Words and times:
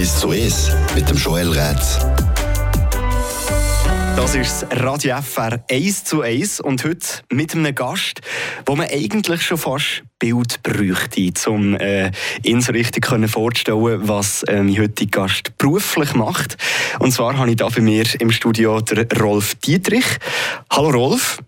1 0.00 0.20
zu 0.20 0.30
1 0.30 0.72
mit 0.94 1.10
dem 1.10 1.18
Joel 1.18 1.50
Rätz. 1.50 1.98
Das 4.16 4.34
ist 4.34 4.62
das 4.62 4.82
Radio 4.82 5.20
FR 5.20 5.62
1 5.70 6.04
zu 6.04 6.22
1 6.22 6.60
und 6.60 6.82
heute 6.84 7.06
mit 7.30 7.54
einem 7.54 7.74
Gast, 7.74 8.22
wo 8.64 8.76
man 8.76 8.88
eigentlich 8.88 9.42
schon 9.42 9.58
fast 9.58 10.02
Bild 10.18 10.62
bräuchte, 10.62 11.50
um 11.50 11.74
äh, 11.74 12.12
ihn 12.42 12.62
so 12.62 12.72
richtig 12.72 13.04
können 13.04 13.28
vorzustellen, 13.28 14.08
was 14.08 14.42
äh, 14.44 14.62
mein 14.62 14.78
heutiger 14.78 15.20
Gast 15.20 15.58
beruflich 15.58 16.14
macht. 16.14 16.56
Und 16.98 17.12
zwar 17.12 17.36
habe 17.36 17.50
ich 17.50 17.56
da 17.56 17.68
bei 17.68 17.82
mir 17.82 18.06
im 18.20 18.30
Studio 18.30 18.80
den 18.80 19.06
Rolf 19.20 19.56
Dietrich. 19.56 20.06
Hallo 20.70 20.88
Rolf. 20.88 21.42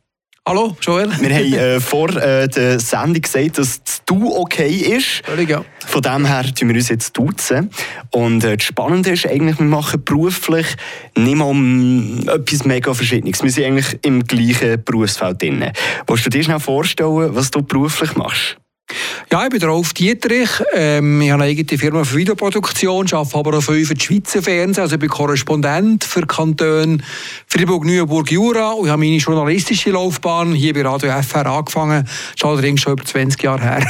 Hallo, 0.44 0.76
Joel. 0.80 1.08
Wir 1.20 1.34
haben 1.36 1.52
äh, 1.52 1.78
vor 1.78 2.08
äh, 2.16 2.48
der 2.48 2.80
Sendung 2.80 3.22
gesagt, 3.22 3.58
dass 3.58 3.80
das 3.84 4.02
Du 4.04 4.34
okay 4.34 4.74
ist. 4.74 5.24
Völlig, 5.24 5.48
ja. 5.48 5.64
Von 5.86 6.02
dem 6.02 6.26
her 6.26 6.52
tun 6.52 6.68
wir 6.68 6.74
uns 6.74 6.88
jetzt 6.88 7.16
duzen. 7.16 7.70
Und 8.10 8.42
äh, 8.42 8.56
das 8.56 8.66
Spannende 8.66 9.10
ist 9.10 9.24
eigentlich, 9.24 9.60
wir 9.60 9.66
machen 9.66 10.02
beruflich 10.04 10.66
nicht 11.16 11.36
mal 11.36 11.44
um 11.44 12.28
etwas 12.28 12.64
mega 12.64 12.92
Verschiedenes. 12.92 13.40
Wir 13.40 13.52
sind 13.52 13.66
eigentlich 13.66 14.00
im 14.02 14.24
gleichen 14.24 14.82
Berufsfeld 14.82 15.40
drin. 15.40 15.70
Willst 16.08 16.26
du 16.26 16.30
dir 16.30 16.42
schnell 16.42 16.58
vorstellen, 16.58 17.36
was 17.36 17.52
du 17.52 17.62
beruflich 17.62 18.16
machst? 18.16 18.56
Ja, 19.32 19.44
ich 19.44 19.48
bin 19.48 19.62
Rolf 19.62 19.94
Dietrich. 19.94 20.50
Ähm, 20.74 21.22
ich 21.22 21.30
habe 21.30 21.42
eine 21.42 21.50
eigene 21.50 21.78
Firma 21.78 22.04
für 22.04 22.18
Videoproduktion, 22.18 23.06
arbeite 23.12 23.38
aber 23.38 23.56
auch 23.56 23.62
für 23.62 23.82
den 23.82 23.98
Schweizer 23.98 24.42
Fernsehen. 24.42 24.82
Also 24.82 24.96
ich 24.96 25.00
bin 25.00 25.08
Korrespondent 25.08 26.04
für 26.04 26.26
Kantone 26.26 26.98
Fribourg, 27.46 27.86
Neuenburg, 27.86 28.30
Jura. 28.30 28.72
Und 28.72 28.84
ich 28.84 28.90
habe 28.90 29.00
meine 29.00 29.16
journalistische 29.16 29.90
Laufbahn 29.92 30.52
hier 30.52 30.74
bei 30.74 30.82
Radio 30.82 31.10
FR 31.22 31.46
angefangen. 31.46 32.04
Das 32.04 32.34
ist 32.36 32.44
allerdings 32.44 32.82
schon 32.82 32.92
über 32.92 33.06
20 33.06 33.42
Jahre 33.42 33.62
her. 33.62 33.86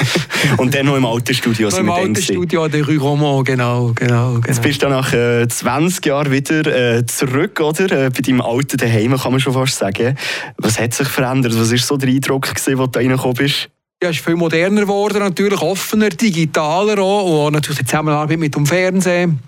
Und 0.56 0.74
dann 0.74 0.86
noch 0.86 0.96
im 0.96 1.04
alten 1.04 1.34
Studio. 1.34 1.68
noch 1.68 1.78
im 1.78 1.90
alten 1.90 2.16
Studio 2.16 2.66
der 2.68 2.86
Rue 2.86 2.98
Romand, 2.98 3.46
genau, 3.46 3.92
genau, 3.94 4.34
genau. 4.34 4.46
Jetzt 4.46 4.62
bist 4.62 4.82
du 4.82 4.88
nach 4.88 5.12
äh, 5.12 5.46
20 5.46 6.06
Jahren 6.06 6.32
wieder 6.32 6.96
äh, 6.96 7.04
zurück, 7.04 7.60
oder? 7.60 8.06
Äh, 8.06 8.10
bei 8.10 8.22
deinem 8.22 8.40
alten 8.40 8.78
Daheim, 8.78 9.18
kann 9.18 9.32
man 9.32 9.40
schon 9.40 9.52
fast 9.52 9.76
sagen. 9.76 10.16
Was 10.56 10.80
hat 10.80 10.94
sich 10.94 11.08
verändert? 11.08 11.52
Was 11.58 11.70
war 11.70 11.78
so 11.78 11.98
der 11.98 12.08
Eindruck, 12.08 12.54
gewesen, 12.54 12.80
als 12.80 12.90
du 12.90 12.98
reingekommen 12.98 13.36
bist? 13.36 13.68
Ja, 14.00 14.10
ist 14.10 14.20
viel 14.20 14.36
moderner 14.36 14.82
geworden, 14.82 15.18
natürlich 15.18 15.60
offener, 15.60 16.10
digitaler 16.10 17.02
auch, 17.02 17.46
und 17.46 17.54
natürlich 17.54 17.80
die 17.80 17.84
Zusammenarbeit 17.84 18.38
mit 18.38 18.54
dem 18.54 18.64
Fernsehen. 18.64 19.40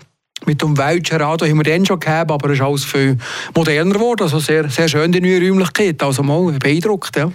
Mit 0.45 0.61
dem 0.61 0.77
Welschen 0.77 1.17
Radio 1.17 1.47
haben 1.47 1.57
wir 1.57 1.63
dann 1.63 1.85
schon 1.85 1.99
gehabt, 1.99 2.31
aber 2.31 2.49
es 2.49 2.55
ist 2.57 2.63
alles 2.63 2.83
viel 2.83 3.17
moderner 3.55 3.93
geworden. 3.93 4.23
Also 4.23 4.39
sehr, 4.39 4.69
sehr 4.69 4.87
schön, 4.87 5.11
die 5.11 5.21
neue 5.21 5.39
Räumlichkeit. 5.39 6.01
Also 6.01 6.23
mal 6.23 6.51
beeindruckt, 6.53 7.15
ja. 7.15 7.31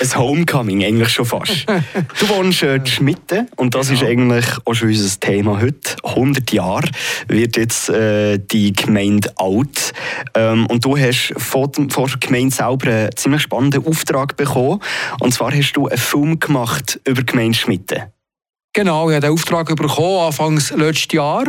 Ein 0.00 0.16
Homecoming, 0.16 0.84
eigentlich 0.84 1.08
schon 1.08 1.26
fast. 1.26 1.66
du 2.20 2.28
wohnst 2.28 2.62
äh, 2.62 2.76
in 2.76 2.86
Schmitten 2.86 3.48
und 3.56 3.74
das 3.74 3.88
genau. 3.88 4.00
ist 4.00 4.06
eigentlich 4.06 4.46
auch 4.64 4.74
schon 4.74 4.88
unser 4.88 5.20
Thema 5.20 5.60
heute. 5.60 5.96
100 6.04 6.52
Jahre 6.52 6.88
wird 7.28 7.56
jetzt 7.56 7.88
äh, 7.88 8.38
die 8.38 8.72
Gemeinde 8.72 9.32
alt. 9.36 9.92
Ähm, 10.34 10.66
und 10.66 10.84
du 10.84 10.96
hast 10.96 11.34
vor, 11.36 11.70
vor 11.90 12.08
der 12.08 12.18
Gemeinde 12.18 12.54
selber 12.54 12.90
einen 12.90 13.16
ziemlich 13.16 13.42
spannenden 13.42 13.86
Auftrag 13.86 14.36
bekommen. 14.36 14.80
Und 15.20 15.34
zwar 15.34 15.52
hast 15.52 15.72
du 15.72 15.88
einen 15.88 15.98
Film 15.98 16.38
gemacht 16.38 17.00
über 17.04 17.22
die 17.22 17.26
Gemeinde 17.26 17.58
Schmitten. 17.58 18.02
Genau, 18.76 19.08
ich 19.08 19.14
habe 19.14 19.28
den 19.28 19.32
Auftrag 19.32 19.68
bekommen, 19.76 20.26
Anfangs 20.26 20.72
letztes 20.72 21.12
Jahr, 21.12 21.44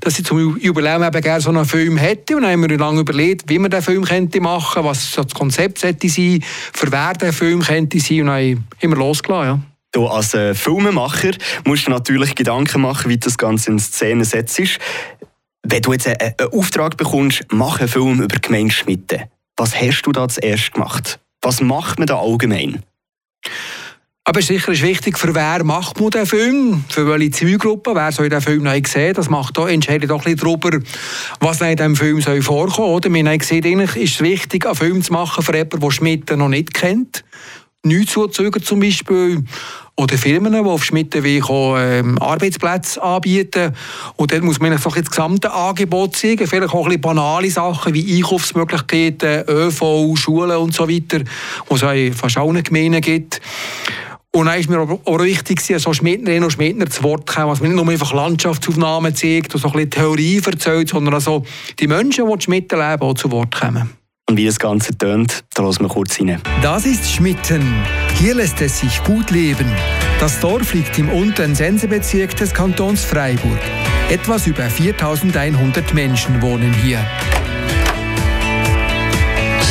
dass 0.00 0.18
ich 0.18 0.24
zum 0.24 0.58
Jubiläum 0.58 1.02
eben 1.02 1.20
gerne 1.20 1.42
so 1.42 1.50
einen 1.50 1.66
Film 1.66 1.98
hätte. 1.98 2.34
Und 2.34 2.44
dann 2.44 2.52
haben 2.52 2.66
wir 2.66 2.78
lange 2.78 3.00
überlegt, 3.00 3.50
wie 3.50 3.58
man 3.58 3.70
den 3.70 3.82
Film 3.82 4.04
könnte 4.06 4.40
machen, 4.40 4.82
was 4.82 5.12
das 5.12 5.34
Konzept 5.34 5.80
sollte 5.80 6.08
sein, 6.08 6.42
für 6.72 6.90
wer 6.90 7.12
der 7.12 7.34
Film 7.34 7.60
könnte 7.60 8.00
sein. 8.00 8.22
Und 8.22 8.26
dann 8.28 8.64
haben 8.82 8.90
wir 8.90 8.96
losgelassen, 8.96 9.46
ja. 9.46 9.60
Du 9.92 10.06
als 10.06 10.32
äh, 10.32 10.54
Filmemacher 10.54 11.32
musst 11.66 11.86
du 11.86 11.90
natürlich 11.90 12.34
Gedanken 12.34 12.80
machen, 12.80 13.10
wie 13.10 13.18
das 13.18 13.36
Ganze 13.36 13.70
in 13.70 13.78
Szene 13.78 14.24
setzt. 14.24 14.58
Wenn 15.62 15.82
du 15.82 15.92
jetzt 15.92 16.06
einen, 16.06 16.32
einen 16.38 16.52
Auftrag 16.54 16.96
bekommst, 16.96 17.44
mach 17.50 17.80
einen 17.80 17.88
Film 17.88 18.22
über 18.22 18.38
Gemeinschmitten. 18.38 19.24
Was 19.58 19.78
hast 19.78 20.02
du 20.06 20.12
da 20.12 20.26
zuerst 20.26 20.72
gemacht? 20.72 21.20
Was 21.42 21.60
macht 21.60 21.98
man 21.98 22.06
da 22.06 22.18
allgemein? 22.18 22.82
Aber 24.24 24.40
sicher 24.40 24.70
ist 24.70 24.82
wichtig, 24.82 25.18
für 25.18 25.34
wer 25.34 25.64
macht 25.64 26.00
man 26.00 26.10
den 26.10 26.26
Film, 26.26 26.84
für 26.88 27.08
welche 27.08 27.32
Zielgruppe, 27.32 27.92
wer 27.94 28.12
soll 28.12 28.28
den 28.28 28.40
Film 28.40 28.62
noch 28.62 28.86
sehen. 28.86 29.14
Das 29.14 29.28
macht 29.28 29.58
da, 29.58 29.68
entscheidet 29.68 30.10
doch 30.10 30.24
ein 30.24 30.36
darüber, 30.36 30.78
was 31.40 31.60
in 31.60 31.76
diesem 31.76 31.96
Film 31.96 32.20
soll 32.20 32.40
vorkommen 32.40 33.02
soll. 33.02 33.12
Wir 33.12 33.24
haben 33.28 33.38
gesehen, 33.38 33.64
eigentlich 33.64 33.96
ist 33.96 34.14
es 34.14 34.20
wichtig, 34.20 34.64
einen 34.64 34.76
Film 34.76 35.02
zu 35.02 35.12
machen 35.12 35.42
für 35.42 35.52
jemanden, 35.56 35.80
der 35.80 35.90
Schmitten 35.90 36.38
noch 36.38 36.48
nicht 36.48 36.72
kennt. 36.72 37.24
Neuzuzüger 37.82 38.62
zum 38.62 38.78
Beispiel. 38.78 39.42
Oder 39.96 40.16
Firmen, 40.16 40.52
die 40.52 40.58
auf 40.58 40.84
Schmittenweg 40.84 41.44
ähm, 41.50 42.16
Arbeitsplätze 42.18 43.02
anbieten. 43.02 43.74
Und 44.16 44.32
dort 44.32 44.42
muss 44.42 44.60
man 44.60 44.78
so 44.78 44.88
das 44.88 45.10
gesamte 45.10 45.52
Angebot 45.52 46.16
zeigen. 46.16 46.46
Vielleicht 46.46 46.72
auch 46.72 46.84
ein 46.84 46.84
bisschen 46.84 47.00
banale 47.00 47.50
Sachen 47.50 47.92
wie 47.92 48.16
Einkaufsmöglichkeiten, 48.16 49.44
ÖV, 49.48 50.16
Schulen 50.16 50.56
und 50.56 50.74
so 50.74 50.88
weiter, 50.88 51.24
wo 51.66 51.74
es 51.74 52.16
fast 52.16 52.38
allen 52.38 52.62
Gemeinden 52.62 53.00
gibt. 53.00 53.40
Und 54.34 54.46
dann 54.46 54.58
ist 54.58 54.70
mir 54.70 54.80
auch 54.80 55.18
wichtig, 55.20 55.66
dass 55.66 55.82
so 55.82 55.92
Schmidtnerinnen 55.92 56.44
und 56.44 56.50
Schmidtner 56.50 56.88
zu 56.88 57.02
Wort 57.02 57.26
kommen, 57.26 57.48
was 57.48 57.60
man 57.60 57.70
nicht 57.70 57.82
nur 57.82 57.92
einfach 57.92 58.14
Landschaftsaufnahmen 58.14 59.14
zeigt 59.14 59.54
und 59.54 59.60
so 59.60 59.68
ein 59.68 59.72
bisschen 59.74 59.90
Theorie 59.90 60.40
erzählt, 60.44 60.88
sondern 60.88 61.12
also 61.12 61.44
die 61.78 61.86
Menschen, 61.86 62.26
die 62.26 62.32
in 62.32 62.40
Schmitten 62.40 62.78
leben, 62.78 63.02
auch 63.02 63.12
zu 63.12 63.30
Wort 63.30 63.54
kommen. 63.54 63.90
Und 64.30 64.38
wie 64.38 64.46
das 64.46 64.58
Ganze 64.58 64.96
tönt, 64.96 65.44
da 65.52 65.62
lassen 65.62 65.82
wir 65.82 65.88
kurz 65.88 66.18
rein. 66.18 66.40
Das 66.62 66.86
ist 66.86 67.10
Schmitten. 67.10 67.62
Hier 68.18 68.34
lässt 68.34 68.62
es 68.62 68.80
sich 68.80 69.04
gut 69.04 69.30
leben. 69.30 69.70
Das 70.18 70.40
Dorf 70.40 70.72
liegt 70.72 70.98
im 70.98 71.10
unteren 71.10 71.54
Sensebezirk 71.54 72.34
des 72.36 72.54
Kantons 72.54 73.04
Freiburg. 73.04 73.58
Etwas 74.08 74.46
über 74.46 74.64
4100 74.70 75.92
Menschen 75.92 76.40
wohnen 76.40 76.72
hier. 76.72 77.04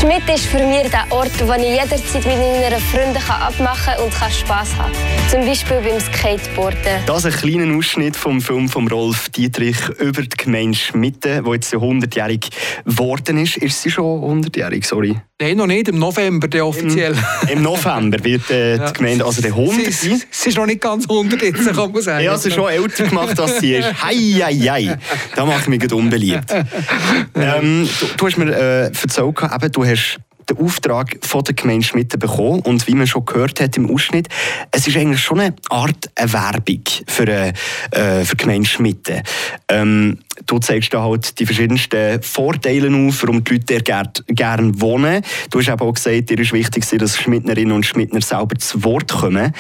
Schmidt 0.02 0.28
ist 0.34 0.48
für 0.48 0.66
mich 0.66 0.90
der 0.90 1.06
Ort, 1.12 1.48
wo 1.48 1.54
ich 1.54 1.62
jederzeit 1.62 2.26
mit 2.26 2.26
meinen 2.26 2.82
Freunden 2.82 3.22
abmachen 3.30 3.94
kann 3.94 4.04
und 4.04 4.12
Spass 4.12 4.76
haben 4.76 4.92
kann. 4.92 5.30
Zum 5.30 5.46
Beispiel 5.46 5.78
beim 5.80 6.00
Skateboarden. 6.00 7.06
Das 7.06 7.24
ist 7.24 7.36
ein 7.36 7.40
kleiner 7.40 7.78
Ausschnitt 7.78 8.16
vom 8.16 8.42
Film 8.42 8.68
von 8.68 8.88
Rolf 8.88 9.30
Dietrich 9.30 9.78
über 10.00 10.24
die 10.24 10.36
Gemeinde 10.36 10.76
Schmitten, 10.76 11.44
die 11.46 11.52
jetzt 11.52 11.72
100-jährig 11.72 12.50
geworden 12.84 13.38
ist. 13.38 13.58
Ist 13.58 13.80
sie 13.80 13.92
schon 13.92 14.44
100-jährig, 14.44 14.88
sorry? 14.88 15.22
Nein, 15.42 15.58
noch 15.58 15.66
nicht. 15.66 15.88
Im 15.88 15.98
November 15.98 16.48
der 16.48 16.68
offiziell. 16.68 17.16
Im, 17.44 17.58
Im, 17.58 17.64
November 17.64 18.24
wird 18.24 18.50
äh, 18.52 18.78
die 18.78 18.94
Gemeinde, 18.98 19.26
also 19.26 19.42
der 19.42 19.52
100. 19.52 19.92
Sie, 19.92 20.22
sie, 20.30 20.50
ist 20.50 20.58
noch 20.58 20.68
nicht 20.68 20.82
ganz 20.82 21.10
100 21.10 21.42
jetzt, 21.42 21.66
kann 21.74 21.92
man 21.92 22.02
sagen. 22.02 22.24
Ja, 22.24 22.38
sie 22.38 22.50
ist 22.50 22.56
schon 22.56 22.70
älter 22.70 23.06
gemacht, 23.06 23.40
als 23.40 23.60
sie 23.60 23.74
ist. 23.74 24.04
Hei, 24.04 24.16
hei, 24.16 24.54
hei. 24.54 24.98
Da 25.36 25.46
mache 25.46 25.62
ich 25.62 25.68
mich 25.68 25.92
unbeliebt. 25.92 26.52
ähm, 27.36 27.90
du, 28.00 28.06
du, 28.18 28.28
hast 28.28 28.38
mir 28.38 28.52
äh, 28.52 28.86
erzählt, 28.86 29.36
eben, 29.42 29.72
du 29.72 29.84
hast 29.92 30.20
den 30.50 30.58
Auftrag 30.58 31.18
von 31.22 31.44
der 31.44 31.54
Gemeinde 31.54 31.86
Schmitten 31.86 32.20
bekommen 32.20 32.62
und 32.62 32.88
wie 32.88 32.96
man 32.96 33.08
schon 33.08 33.26
gehört 33.26 33.60
hat 33.60 33.78
im 33.78 33.90
Ausschnitt, 33.90 34.28
es 34.72 34.88
ist 34.88 34.98
eigentlich 34.98 35.22
schon 35.22 35.40
eine 35.40 35.56
Art 35.70 36.10
eine 36.16 36.34
Werbung 36.34 36.84
für, 37.08 37.28
äh, 37.28 37.54
für 38.26 38.36
die 38.36 38.44
Gemeinde 38.44 38.68
Schmitten. 38.68 39.22
Ähm, 39.70 40.20
du 40.46 40.60
zeigst 40.60 40.94
da 40.94 41.04
halt 41.04 41.40
die 41.40 41.46
verschiedensten 41.46 42.22
Vorteile 42.22 42.88
auf, 42.88 43.22
warum 43.22 43.44
die 43.44 43.54
Leute 43.54 43.82
gerne 43.82 44.12
gern 44.28 44.82
wohnen. 44.82 45.24
Du 45.50 45.60
hast 45.60 45.70
aber 45.70 45.86
auch 45.86 45.94
gesagt, 45.94 46.30
dir 46.30 46.40
ist 46.40 46.54
wichtig, 46.54 46.86
dass 46.98 47.18
Schmidtnerinnen 47.18 47.74
und 47.74 47.86
Schmidtner 47.86 48.22
selber 48.22 48.56
zu 48.58 48.84
Wort 48.84 49.12
kommen. 49.12 49.54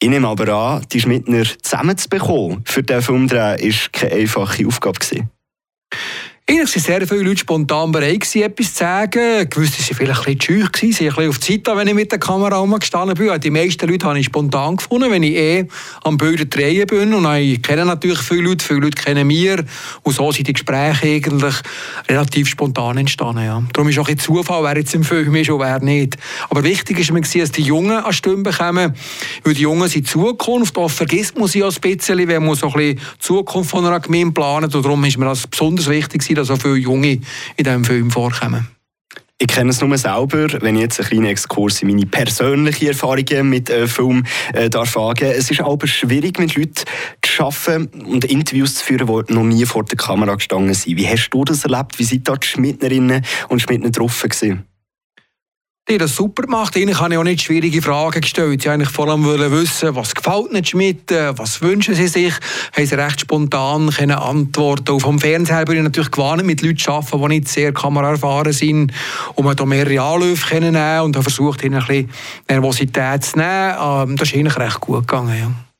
Ich 0.00 0.08
nehme 0.08 0.28
aber 0.28 0.48
an, 0.52 0.84
die 0.92 1.00
Schmidtner 1.00 1.44
zusammenzubekommen 1.62 2.62
für 2.66 2.82
diesen 2.82 3.02
Film 3.02 3.30
war 3.30 3.56
keine 3.56 4.14
einfache 4.14 4.66
Aufgabe. 4.66 4.98
Gewesen. 4.98 5.30
Eigentlich 6.46 6.76
waren 6.76 6.82
sehr 6.82 7.08
viele 7.08 7.22
Leute 7.22 7.38
spontan 7.38 7.90
bereit, 7.90 8.36
etwas 8.36 8.74
zu 8.74 8.78
sagen. 8.80 9.48
Gewisse 9.48 9.80
waren 9.80 9.96
vielleicht 9.96 10.28
ein 10.28 10.36
bisschen 10.36 10.60
scheu, 10.60 10.92
sie 10.92 11.08
ein 11.08 11.14
bisschen 11.14 11.28
auf 11.30 11.38
die 11.38 11.62
Zeit, 11.62 11.76
wenn 11.78 11.88
ich 11.88 11.94
mit 11.94 12.12
der 12.12 12.18
Kamera 12.18 12.62
gestanden 12.76 13.16
bin. 13.16 13.40
Die 13.40 13.50
meisten 13.50 13.88
Leute 13.88 14.06
habe 14.06 14.18
ich 14.18 14.26
spontan 14.26 14.76
gefunden, 14.76 15.10
wenn 15.10 15.22
ich 15.22 15.34
eh 15.36 15.66
am 16.02 16.18
Bilder 16.18 16.44
drehen 16.44 16.86
bin. 16.86 17.14
Und 17.14 17.34
ich 17.36 17.62
kenne 17.62 17.86
natürlich 17.86 18.18
viele 18.18 18.42
Leute, 18.42 18.62
viele 18.62 18.80
Leute 18.80 19.02
kennen 19.02 19.26
mir. 19.26 19.64
Und 20.02 20.12
so 20.12 20.30
sind 20.32 20.46
die 20.46 20.52
Gespräche 20.52 21.06
eigentlich 21.06 21.54
relativ 22.10 22.46
spontan 22.46 22.98
entstanden. 22.98 23.46
Ja. 23.46 23.62
Darum 23.72 23.88
ist 23.88 23.98
auch 23.98 24.08
ein 24.08 24.18
Zufall, 24.18 24.64
wer 24.64 24.76
jetzt 24.76 24.94
im 24.94 25.02
Film 25.02 25.34
ist 25.36 25.48
und 25.48 25.60
wer 25.60 25.80
nicht. 25.80 26.18
Aber 26.50 26.62
wichtig 26.62 26.98
ist 26.98 27.10
mir, 27.10 27.22
dass 27.22 27.52
die 27.52 27.62
Jungen 27.62 27.96
an 27.96 28.12
Stimmen 28.12 28.42
bekommen. 28.42 28.94
Weil 29.44 29.54
die 29.54 29.62
Jungen 29.62 29.88
sind 29.88 30.06
Zukunft. 30.06 30.76
Oft 30.76 30.94
vergisst 30.94 31.38
man 31.38 31.48
sie 31.48 31.64
auch 31.64 31.72
ein 31.74 31.80
bisschen, 31.80 32.28
wenn 32.28 32.44
man 32.44 32.54
so 32.54 32.66
ein 32.66 32.72
bisschen 32.74 32.96
die 32.96 33.18
Zukunft 33.18 33.70
von 33.70 33.86
einer 33.86 33.98
Gemeinde 34.00 34.32
plant. 34.32 34.74
Und 34.74 34.84
darum 34.84 35.02
ist 35.06 35.16
mir 35.16 35.24
das 35.24 35.46
besonders 35.46 35.88
wichtig, 35.88 36.33
dass 36.34 36.48
so 36.48 36.56
viele 36.56 36.76
Junge 36.76 37.20
in 37.56 37.64
diesem 37.64 37.84
Film 37.84 38.10
vorkommen. 38.10 38.68
Ich 39.38 39.48
kenne 39.48 39.70
es 39.70 39.80
nur 39.80 39.98
selber, 39.98 40.46
wenn 40.62 40.76
ich 40.76 40.82
jetzt 40.82 41.00
einen 41.00 41.08
kleinen 41.08 41.26
Exkurs 41.26 41.82
in 41.82 41.88
meine 41.88 42.06
persönlichen 42.06 42.86
Erfahrungen 42.86 43.50
mit 43.50 43.68
äh, 43.68 43.88
Film 43.88 44.24
äh, 44.52 44.70
darf 44.70 44.94
wagen. 44.94 45.24
Es 45.24 45.50
ist 45.50 45.60
aber 45.60 45.88
schwierig, 45.88 46.38
mit 46.38 46.54
Leuten 46.54 46.84
zu 47.20 47.42
arbeiten 47.42 48.02
und 48.06 48.24
Interviews 48.24 48.76
zu 48.76 48.84
führen, 48.84 49.26
die 49.26 49.34
noch 49.34 49.42
nie 49.42 49.66
vor 49.66 49.84
der 49.84 49.96
Kamera 49.96 50.36
gestanden 50.36 50.72
sind. 50.72 50.96
Wie 50.96 51.08
hast 51.08 51.30
du 51.30 51.44
das 51.44 51.64
erlebt? 51.64 51.98
Wie 51.98 52.04
sind 52.04 52.28
da 52.28 52.36
die 52.36 52.46
Schmidtnerinnen 52.46 53.24
und 53.48 53.60
Schmidtner 53.60 53.90
drauf? 53.90 54.24
Die 55.88 55.98
das 55.98 56.16
super 56.16 56.44
gemacht. 56.44 56.74
Ihnen 56.76 56.98
habe 56.98 57.12
ich 57.12 57.18
auch 57.18 57.24
nicht 57.24 57.42
schwierige 57.42 57.82
Fragen 57.82 58.22
gestellt. 58.22 58.62
Sie 58.62 58.70
eigentlich 58.70 58.88
vor 58.88 59.08
allem 59.08 59.24
wissen, 59.24 59.94
was 59.94 60.14
gefällt 60.14 60.52
nicht 60.52 60.70
Schmidt, 60.70 61.10
was 61.10 61.60
wünschen 61.60 61.94
sie 61.94 62.08
sich. 62.08 62.32
Haben 62.74 62.86
sie 62.86 62.94
recht 62.94 63.20
spontan 63.20 63.90
können 63.90 64.16
antworten. 64.16 64.92
Auch 64.92 65.00
vom 65.00 65.18
Fernseher 65.18 65.66
bin 65.66 65.76
ich 65.76 65.82
natürlich 65.82 66.10
gewarnt, 66.10 66.44
mit 66.44 66.62
Leuten 66.62 66.78
zu 66.78 66.90
arbeiten, 66.90 67.20
die 67.20 67.28
nicht 67.28 67.48
sehr 67.48 67.72
kameraerfahren 67.74 68.52
sind. 68.52 68.92
Man 69.36 69.56
da 69.56 69.66
mehrere 69.66 70.00
Anläufe 70.00 70.48
kennennehmen 70.48 71.02
und 71.02 71.16
habe 71.16 71.24
versucht, 71.24 71.62
ihnen 71.62 71.74
ein 71.74 71.86
bisschen 71.86 72.10
Nervosität 72.48 73.24
zu 73.24 73.36
nehmen. 73.36 73.74
Ähm, 73.78 74.16
das 74.16 74.28
ist 74.28 74.34
eigentlich 74.34 74.56
recht 74.56 74.80
gut 74.80 75.06
gegangen. 75.06 75.38
Ja. 75.38 75.73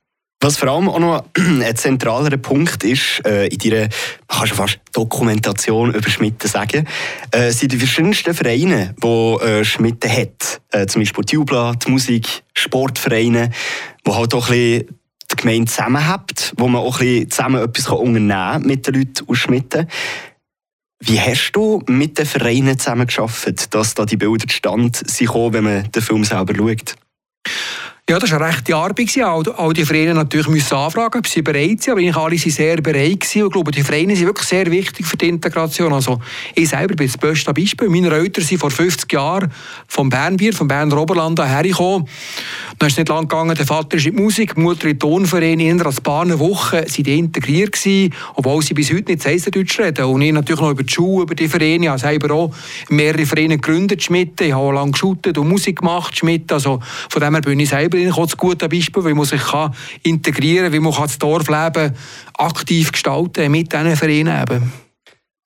Was 0.45 0.59
vor 0.59 0.69
allem 0.69 0.91
auch 0.91 0.99
noch 0.99 1.25
ein 1.39 1.75
zentraler 1.75 2.37
Punkt 2.37 2.85
ist, 2.85 3.23
äh, 3.25 3.47
in 3.47 3.57
deiner, 3.57 3.81
man 3.81 3.89
kann 4.29 4.47
schon 4.47 4.57
fast 4.59 4.79
Dokumentation 4.93 5.95
über 5.95 6.11
Schmitten 6.11 6.49
sagen, 6.49 6.87
äh, 7.31 7.51
sind 7.51 7.73
die 7.73 7.79
verschiedensten 7.79 8.35
Vereine, 8.35 8.95
die 9.03 9.07
äh, 9.07 9.65
Schmitten 9.65 10.13
hat. 10.13 10.61
Äh, 10.71 10.85
zum 10.85 11.01
Beispiel 11.01 11.25
die 11.25 11.37
Jubla, 11.37 11.73
die 11.73 11.91
Musik, 11.91 12.43
Sportvereine, 12.53 13.53
wo 14.05 14.17
halt 14.17 14.35
auch 14.35 14.51
ein 14.51 14.53
bisschen 14.53 14.99
die 15.33 15.37
Gemeinde 15.37 15.71
zusammenhabt, 15.71 16.53
wo 16.59 16.69
man 16.69 16.83
auch 16.83 17.01
ein 17.01 17.07
bisschen 17.07 17.31
zusammen 17.31 17.65
etwas 17.65 17.89
unternehmen 17.89 18.29
kann 18.29 18.63
mit 18.67 18.87
den 18.87 18.97
Leuten 18.97 19.27
aus 19.27 19.39
Schmitten. 19.39 19.89
Wie 21.01 21.19
hast 21.19 21.53
du 21.53 21.83
mit 21.87 22.19
den 22.19 22.27
Vereinen 22.27 22.79
zusammen 22.79 23.07
geschafft, 23.07 23.75
dass 23.75 23.95
da 23.95 24.05
die 24.05 24.19
Bilder 24.19 24.47
zustande 24.47 24.91
sind, 25.07 25.35
wenn 25.55 25.65
man 25.65 25.91
den 25.91 26.03
Film 26.03 26.23
selber 26.23 26.55
schaut? 26.55 26.97
Ja, 28.07 28.19
das 28.19 28.33
war 28.33 28.43
eine 28.43 28.51
rechte 28.51 28.77
Arbeit. 28.77 29.17
All, 29.17 29.43
all 29.57 29.73
die 29.73 29.87
Vereine 29.87 30.13
natürlich 30.13 30.47
müssen 30.47 30.75
anfragen, 30.75 31.21
ob 31.21 31.27
sie 31.27 31.41
bereit 31.41 31.83
sind. 31.83 31.93
Aber 31.93 32.01
eigentlich 32.03 32.17
alle 32.17 32.37
sind 32.37 32.53
sehr 32.53 32.77
bereit. 32.83 33.23
Und 33.23 33.35
ich 33.35 33.51
glaube, 33.51 33.71
die 33.71 33.83
Vereine 33.83 34.15
sind 34.15 34.27
wirklich 34.27 34.47
sehr 34.47 34.71
wichtig 34.71 35.07
für 35.07 35.17
die 35.17 35.29
Integration. 35.29 35.91
Also, 35.91 36.21
ich 36.55 36.69
selber 36.69 36.97
bin 36.97 37.07
das 37.07 37.17
beste 37.17 37.55
Beispiel. 37.55 37.89
Meine 37.89 38.11
Eltern 38.11 38.45
sind 38.45 38.59
vor 38.59 38.71
50 38.71 39.11
Jahren 39.11 39.51
vom 39.89 40.11
Bernbier, 40.11 40.53
vom 40.53 40.69
Berner 40.69 41.01
Oberland 41.01 41.41
hergekommen. 41.41 42.07
Dann 42.79 42.89
ist 42.89 42.93
es 42.93 42.99
nicht 42.99 43.09
lang 43.09 43.27
gegangen. 43.27 43.55
Der 43.57 43.65
Vater 43.65 43.97
ist 43.97 44.05
in 44.05 44.15
die 44.15 44.23
Musik, 44.23 44.55
die 44.55 44.61
Mutter 44.61 44.85
in 44.85 44.91
den 44.91 44.99
Tonverein. 44.99 45.59
Innerhalb 45.59 45.87
als 45.87 46.03
paar 46.03 46.39
Wochen 46.39 46.87
sind 46.87 47.07
die 47.07 47.19
integriert 47.19 47.73
gewesen, 47.73 48.13
obwohl 48.35 48.61
sie 48.61 48.75
bis 48.75 48.93
heute 48.93 49.13
nicht 49.13 49.57
Deutsch 49.57 49.81
reden. 49.81 50.05
Und 50.05 50.21
ich 50.21 50.31
natürlich 50.31 50.61
noch 50.61 50.73
über 50.73 50.83
die 50.83 50.93
Schule, 50.93 51.23
über 51.23 51.35
die 51.35 51.49
Vereine. 51.49 51.85
Ich 51.85 51.89
habe 51.89 51.99
selber 51.99 52.35
auch 52.35 52.55
mehrere 52.91 53.25
Vereine 53.25 53.57
gegründet, 53.57 54.03
Schmidt. 54.03 54.39
Ich 54.43 54.53
habe 54.53 54.75
lange 54.75 54.93
geschuttet 54.93 55.39
und 55.39 55.49
Musik 55.49 55.79
gemacht, 55.79 56.19
Schmidt. 56.19 56.53
Also, 56.53 56.81
von 57.09 57.23
dem 57.23 57.33
her 57.33 57.41
bin 57.41 57.59
ich 57.61 57.71
selber 57.71 57.94
selber 57.97 58.19
auch 58.19 58.29
ein 58.29 58.37
gutes 58.37 58.69
Beispiel, 58.69 59.05
wie 59.05 59.15
man 59.15 59.25
sich 59.25 59.43
kann 59.43 59.75
integrieren 60.03 60.67
kann, 60.67 60.73
wie 60.73 60.81
man 60.81 60.93
das 60.93 61.19
Dorfleben 61.19 61.95
aktiv 62.39 62.93
gestalten 62.93 63.43
kann 63.43 63.53
mit 63.53 63.73
diesen 63.73 63.97
Vereinen. 63.97 64.43
Eben. 64.43 64.73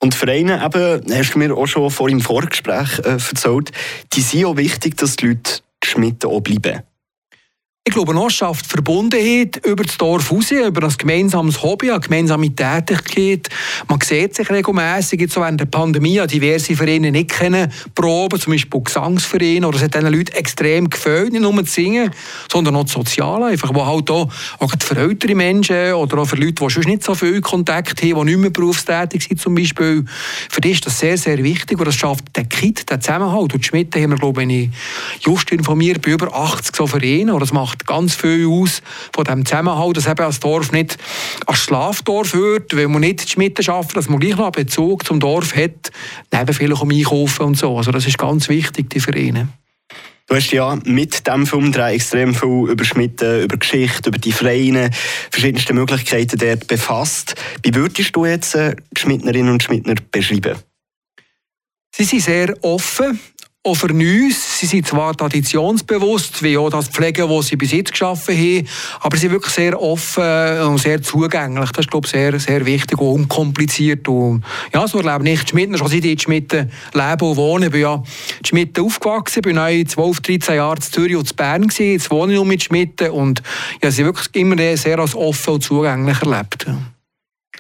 Und 0.01 0.15
Vereine, 0.15 0.65
eben, 0.65 1.03
hast 1.13 1.35
du 1.35 1.39
mir 1.39 1.55
auch 1.55 1.67
schon 1.67 1.91
vor 1.91 2.09
im 2.09 2.21
Vorgespräch 2.21 3.01
äh, 3.01 3.11
erzählt, 3.11 3.73
die 4.13 4.21
sind 4.21 4.45
auch 4.45 4.57
wichtig, 4.57 4.97
dass 4.97 5.17
die 5.17 5.29
Leute 5.29 5.61
Schmitten 5.85 6.31
auch 6.31 6.41
bleiben. 6.41 6.83
Ich 7.89 7.95
glaube, 7.95 8.13
noch 8.13 8.29
schafft 8.29 8.67
Verbundenheit 8.67 9.65
über 9.65 9.83
das 9.83 9.97
Dorf 9.97 10.31
raus, 10.31 10.51
über 10.51 10.87
ein 10.87 10.95
gemeinsames 10.99 11.63
Hobby, 11.63 11.91
eine 11.91 12.01
gemeinsame 12.01 12.55
Tätigkeit. 12.55 13.49
Man 13.89 13.99
sieht 14.03 14.37
sich 14.37 14.51
regelmässig, 14.51 15.23
jetzt 15.23 15.37
während 15.37 15.59
der 15.59 15.65
Pandemie, 15.65 16.21
diverse 16.27 16.77
Vereine 16.77 17.11
nicht 17.11 17.31
kennen, 17.31 17.73
Proben, 17.95 18.39
zum 18.39 18.53
Beispiel 18.53 18.83
Gesangsvereine, 18.83 19.67
oder 19.67 19.79
es 19.79 19.85
hat 19.85 19.95
diesen 19.95 20.13
Leuten 20.13 20.37
extrem 20.37 20.91
gefällt, 20.91 21.33
nicht 21.33 21.41
nur 21.41 21.57
zu 21.65 21.73
singen, 21.73 22.11
sondern 22.53 22.77
auch 22.77 22.85
das 22.85 22.93
Soziale, 22.93 23.47
einfach, 23.47 23.73
wo 23.73 23.87
halt 23.87 24.11
auch, 24.11 24.31
auch 24.59 24.73
für 24.79 24.97
ältere 24.99 25.35
Menschen 25.35 25.95
oder 25.95 26.19
auch 26.19 26.27
für 26.27 26.37
Leute, 26.37 26.63
die 26.63 26.69
schon 26.71 26.83
nicht 26.83 27.03
so 27.03 27.15
viel 27.15 27.41
Kontakt 27.41 28.03
haben, 28.03 28.19
die 28.19 28.25
nicht 28.33 28.39
mehr 28.39 28.51
berufstätig 28.51 29.25
sind 29.27 29.41
zum 29.41 29.55
Beispiel, 29.55 30.05
für 30.51 30.61
die 30.61 30.73
ist 30.73 30.85
das 30.85 30.99
sehr, 30.99 31.17
sehr 31.17 31.43
wichtig 31.43 31.79
und 31.79 31.87
das 31.87 31.95
schafft 31.95 32.37
den 32.37 32.51
Kit, 32.51 32.91
den 32.91 33.01
Zusammenhalt. 33.01 33.55
Und 33.55 33.65
Schmidt 33.65 33.97
haben 33.97 34.11
wir, 34.11 34.19
glaube 34.19 34.45
ich, 34.45 34.69
just 35.21 35.51
informiert, 35.53 36.03
bei 36.03 36.11
über 36.11 36.35
80 36.35 36.77
so 36.77 36.87
Vereinen, 36.87 37.31
oder 37.31 37.41
das 37.41 37.55
macht 37.55 37.78
macht 37.79 37.87
ganz 37.87 38.15
viel 38.15 38.47
aus 38.49 38.83
von 39.15 39.25
dem 39.25 39.45
Zusammenhalt, 39.47 39.97
dass 39.97 40.07
eben 40.07 40.17
das 40.17 40.41
Dorf 40.41 40.73
nicht 40.73 40.97
als 41.47 41.59
Schlafdorf 41.59 42.35
wird, 42.35 42.77
weil 42.77 42.89
man 42.89 43.01
nicht 43.01 43.29
Schmitten 43.29 43.63
schafft, 43.63 43.97
dass 43.97 44.09
man 44.09 44.21
gleich 44.21 44.37
noch 44.37 44.47
einen 44.47 44.53
Bezug 44.53 45.07
zum 45.07 45.21
Dorf 45.21 45.55
hat, 45.55 45.91
neben 46.33 46.55
vielleicht 46.55 46.83
um 46.83 46.91
Einkaufen 46.91 47.47
und 47.47 47.59
so. 47.59 47.77
Also 47.77 47.91
das 47.93 48.07
ist 48.07 48.19
ganz 48.19 48.49
wichtig, 48.49 48.91
die 48.91 49.01
Vereine. 49.01 49.49
Du 50.27 50.35
hast 50.35 50.51
ja 50.51 50.79
mit 50.85 51.27
diesem 51.27 51.47
Film 51.47 51.73
extrem 51.73 52.35
viel 52.35 52.69
über 52.69 52.85
Schmitten, 52.85 53.45
über 53.45 53.57
Geschichte, 53.57 54.11
über 54.11 54.19
die 54.19 54.33
Vereine, 54.33 54.91
verschiedenste 55.31 55.73
Möglichkeiten 55.73 56.37
dort 56.37 56.67
befasst. 56.67 57.35
Wie 57.63 57.75
würdest 57.75 58.15
du 58.15 58.27
jetzt 58.27 58.55
äh, 58.55 58.77
die 58.95 59.01
Schmittnerinnen 59.01 59.53
und 59.53 59.63
Schmittner 59.63 59.95
beschreiben? 60.11 60.57
Sie 61.95 62.05
sind 62.05 62.21
sehr 62.21 62.55
offen 62.63 63.19
auch 63.69 63.75
für 63.75 63.93
uns. 63.93 64.59
Sie 64.59 64.67
sind 64.67 64.87
zwar 64.87 65.17
traditionsbewusst, 65.17 66.43
wie 66.43 66.57
auch 66.57 66.71
das 66.71 66.89
Pflegen, 66.89 67.29
das 67.29 67.47
sie 67.49 67.57
bis 67.57 67.73
jetzt 67.73 67.93
geschaffen 67.93 68.37
haben, 68.37 68.69
aber 69.01 69.17
sie 69.17 69.23
sind 69.23 69.33
wirklich 69.33 69.55
sehr 69.55 69.81
offen 69.81 70.61
und 70.63 70.79
sehr 70.79 71.03
zugänglich. 71.03 71.71
Das 71.71 71.85
ist, 71.85 71.91
glaube 71.91 72.07
ich, 72.07 72.13
sehr, 72.13 72.39
sehr 72.41 72.65
wichtig 72.65 72.99
und 73.01 73.21
unkompliziert. 73.21 74.09
Und 74.09 74.45
ja, 74.73 74.87
so 74.89 75.01
erlebe 75.01 75.29
ich 75.31 75.43
die 75.45 75.51
Schmitten, 75.51 75.79
schon 75.79 75.89
seit 75.89 76.05
ich 76.05 76.13
in 76.13 76.19
Schmitten 76.19 76.71
lebe 76.93 77.25
und 77.25 77.37
wohne. 77.37 77.67
Ich 77.67 77.73
bin 77.73 77.81
ja 77.83 77.95
in 77.95 78.45
Schmitten 78.45 78.85
aufgewachsen, 78.85 79.43
bin 79.43 79.59
auch 79.59 79.69
12, 79.69 80.21
13 80.21 80.57
Jahre 80.57 80.77
in 80.77 80.83
Zürich 80.83 81.17
und 81.17 81.31
in 81.31 81.37
Bern. 81.37 81.69
Jetzt 81.79 82.11
wohne 82.11 82.33
ich 82.33 82.39
noch 82.39 82.45
mit 82.45 82.63
Schmitten 82.63 83.11
und 83.11 83.43
ja, 83.83 83.91
sie 83.91 84.05
wirklich 84.05 84.29
immer 84.35 84.77
sehr 84.77 84.99
als 84.99 85.15
offen 85.15 85.55
und 85.55 85.63
zugänglich 85.63 86.21
erlebt. 86.23 86.67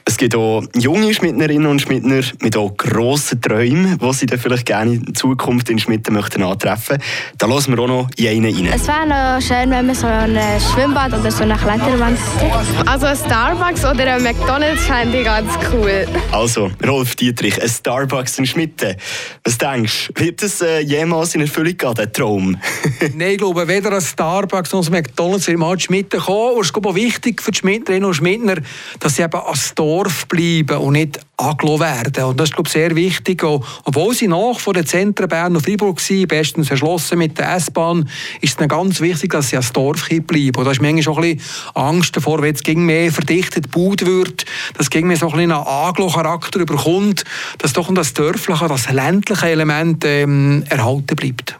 Es 0.08 0.16
gibt 0.16 0.34
auch 0.34 0.64
junge 0.74 1.12
Schmittnerinnen 1.12 1.66
und 1.66 1.82
Schmittner 1.82 2.22
mit 2.40 2.56
auch 2.56 2.74
grossen 2.78 3.42
Träumen, 3.42 3.98
die 3.98 4.12
sie 4.14 4.24
dann 4.24 4.38
vielleicht 4.38 4.64
gerne 4.64 4.94
in 4.94 5.14
Zukunft 5.14 5.68
in 5.68 5.78
Schmitten 5.78 6.14
möchten 6.14 6.42
antreffen. 6.42 6.96
Da 7.36 7.46
lassen 7.46 7.76
wir 7.76 7.82
auch 7.82 7.88
noch 7.88 8.08
in 8.16 8.28
einen 8.28 8.44
rein. 8.46 8.72
Es 8.74 8.88
wäre 8.88 9.06
noch 9.06 9.42
schön, 9.46 9.70
wenn 9.70 9.86
wir 9.86 9.94
so 9.94 10.06
ein 10.06 10.34
Schwimmbad 10.72 11.12
oder 11.12 11.30
so 11.30 11.42
eine 11.42 11.56
Kletterwand 11.56 12.18
hätten. 12.38 12.88
Also 12.88 13.04
ein 13.04 13.16
Starbucks 13.16 13.84
oder 13.84 14.14
ein 14.14 14.22
McDonalds 14.22 14.82
fände 14.84 15.18
ich 15.18 15.24
ganz 15.26 15.52
cool. 15.74 16.06
Also, 16.32 16.70
Rolf 16.86 17.14
Dietrich, 17.14 17.62
ein 17.62 17.68
Starbucks 17.68 18.38
in 18.38 18.46
Schmitten. 18.46 18.96
Was 19.44 19.58
denkst 19.58 20.08
du, 20.14 20.24
wird 20.24 20.42
es 20.42 20.62
äh, 20.62 20.80
jemals 20.80 21.34
in 21.34 21.42
Erfüllung 21.42 21.76
gehen, 21.76 21.94
der 21.94 22.10
Traum? 22.10 22.56
Nein, 23.14 23.32
ich 23.32 23.38
glaube, 23.38 23.68
weder 23.68 23.92
ein 23.92 24.00
Starbucks 24.00 24.72
noch 24.72 24.86
ein 24.86 24.90
McDonalds 24.90 25.46
wird 25.48 25.58
mal 25.58 25.74
in 25.74 25.80
Schmitten 25.80 26.18
kommen. 26.18 26.54
Und 26.54 26.60
es 26.62 26.70
ist 26.70 26.76
auch 26.78 26.94
wichtig 26.94 27.42
für 27.42 27.50
die 27.50 27.58
Schmitterinnen 27.58 28.06
und 28.06 28.14
Schmittner, 28.14 28.56
dass 29.00 29.16
sie 29.16 29.22
eben 29.22 29.34
als 29.34 29.68
Store 29.68 29.97
Dorf 29.98 30.28
bleiben 30.28 30.78
und 30.78 30.92
nicht 30.92 31.18
angelassen 31.36 31.80
werden. 31.80 32.24
Und 32.24 32.38
das 32.38 32.50
ist, 32.50 32.54
glaube 32.54 32.68
ich, 32.68 32.72
sehr 32.72 32.94
wichtig. 32.94 33.42
obwohl 33.42 34.14
sie 34.14 34.28
nach 34.28 34.58
von 34.60 34.74
den 34.74 34.86
Zentren 34.86 35.28
Bern 35.28 35.56
und 35.56 35.64
Freiburg 35.64 35.98
waren, 35.98 36.28
bestens 36.28 36.70
erschlossen 36.70 37.18
mit 37.18 37.36
der 37.38 37.54
S-Bahn, 37.56 38.08
ist 38.40 38.54
es 38.54 38.60
ihnen 38.60 38.68
ganz 38.68 39.00
wichtig, 39.00 39.32
dass 39.32 39.48
sie 39.48 39.56
als 39.56 39.72
Dorf 39.72 40.08
bleiben. 40.08 40.56
Und 40.56 40.64
da 40.64 40.70
ist 40.70 40.80
manchmal 40.80 41.14
auch 41.14 41.18
ein 41.18 41.36
bisschen 41.36 41.74
Angst 41.74 42.16
davor, 42.16 42.42
wenn 42.42 42.54
es 42.54 42.64
mehr 42.76 43.10
verdichtet 43.10 43.72
gebaut 43.72 44.06
wird, 44.06 44.44
dass 44.76 44.88
es 44.92 45.02
mehr 45.02 45.16
so 45.16 45.26
ein 45.26 45.32
bisschen 45.32 45.52
einen 45.52 45.66
Anglo-Charakter 45.66 46.60
überkommt, 46.60 47.24
dass 47.58 47.72
doch 47.72 47.92
das 47.92 48.14
dörfliche, 48.14 48.68
das 48.68 48.90
ländliche 48.92 49.48
Element 49.48 50.04
ähm, 50.04 50.64
erhalten 50.68 51.16
bleibt. 51.16 51.58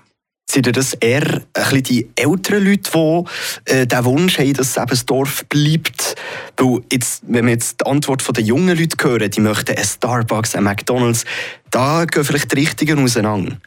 Sind 0.51 0.75
das 0.75 0.95
eher 0.95 1.43
ein 1.53 1.83
die 1.83 2.09
älteren 2.17 2.65
Leute, 2.65 2.91
die 2.91 3.73
äh, 3.73 3.87
den 3.87 4.05
Wunsch 4.07 4.39
haben, 4.39 4.55
dass 4.55 4.79
eben 4.79 4.87
das 4.87 5.05
Dorf 5.05 5.45
bleibt? 5.47 6.15
Weil 6.57 6.81
jetzt, 6.91 7.23
wenn 7.27 7.45
wir 7.45 7.53
jetzt 7.53 7.83
die 7.83 7.87
Antwort 7.87 8.25
der 8.35 8.43
jungen 8.43 8.79
Leute 8.79 8.97
hören, 9.03 9.31
die 9.31 9.41
möchten 9.41 9.77
ein 9.77 9.85
Starbucks, 9.85 10.55
ein 10.55 10.65
McDonalds, 10.65 11.27
da 11.71 12.07
gehen 12.07 12.25
vielleicht 12.25 12.53
die 12.53 12.61
Richtigen 12.61 13.05
auseinander. 13.05 13.59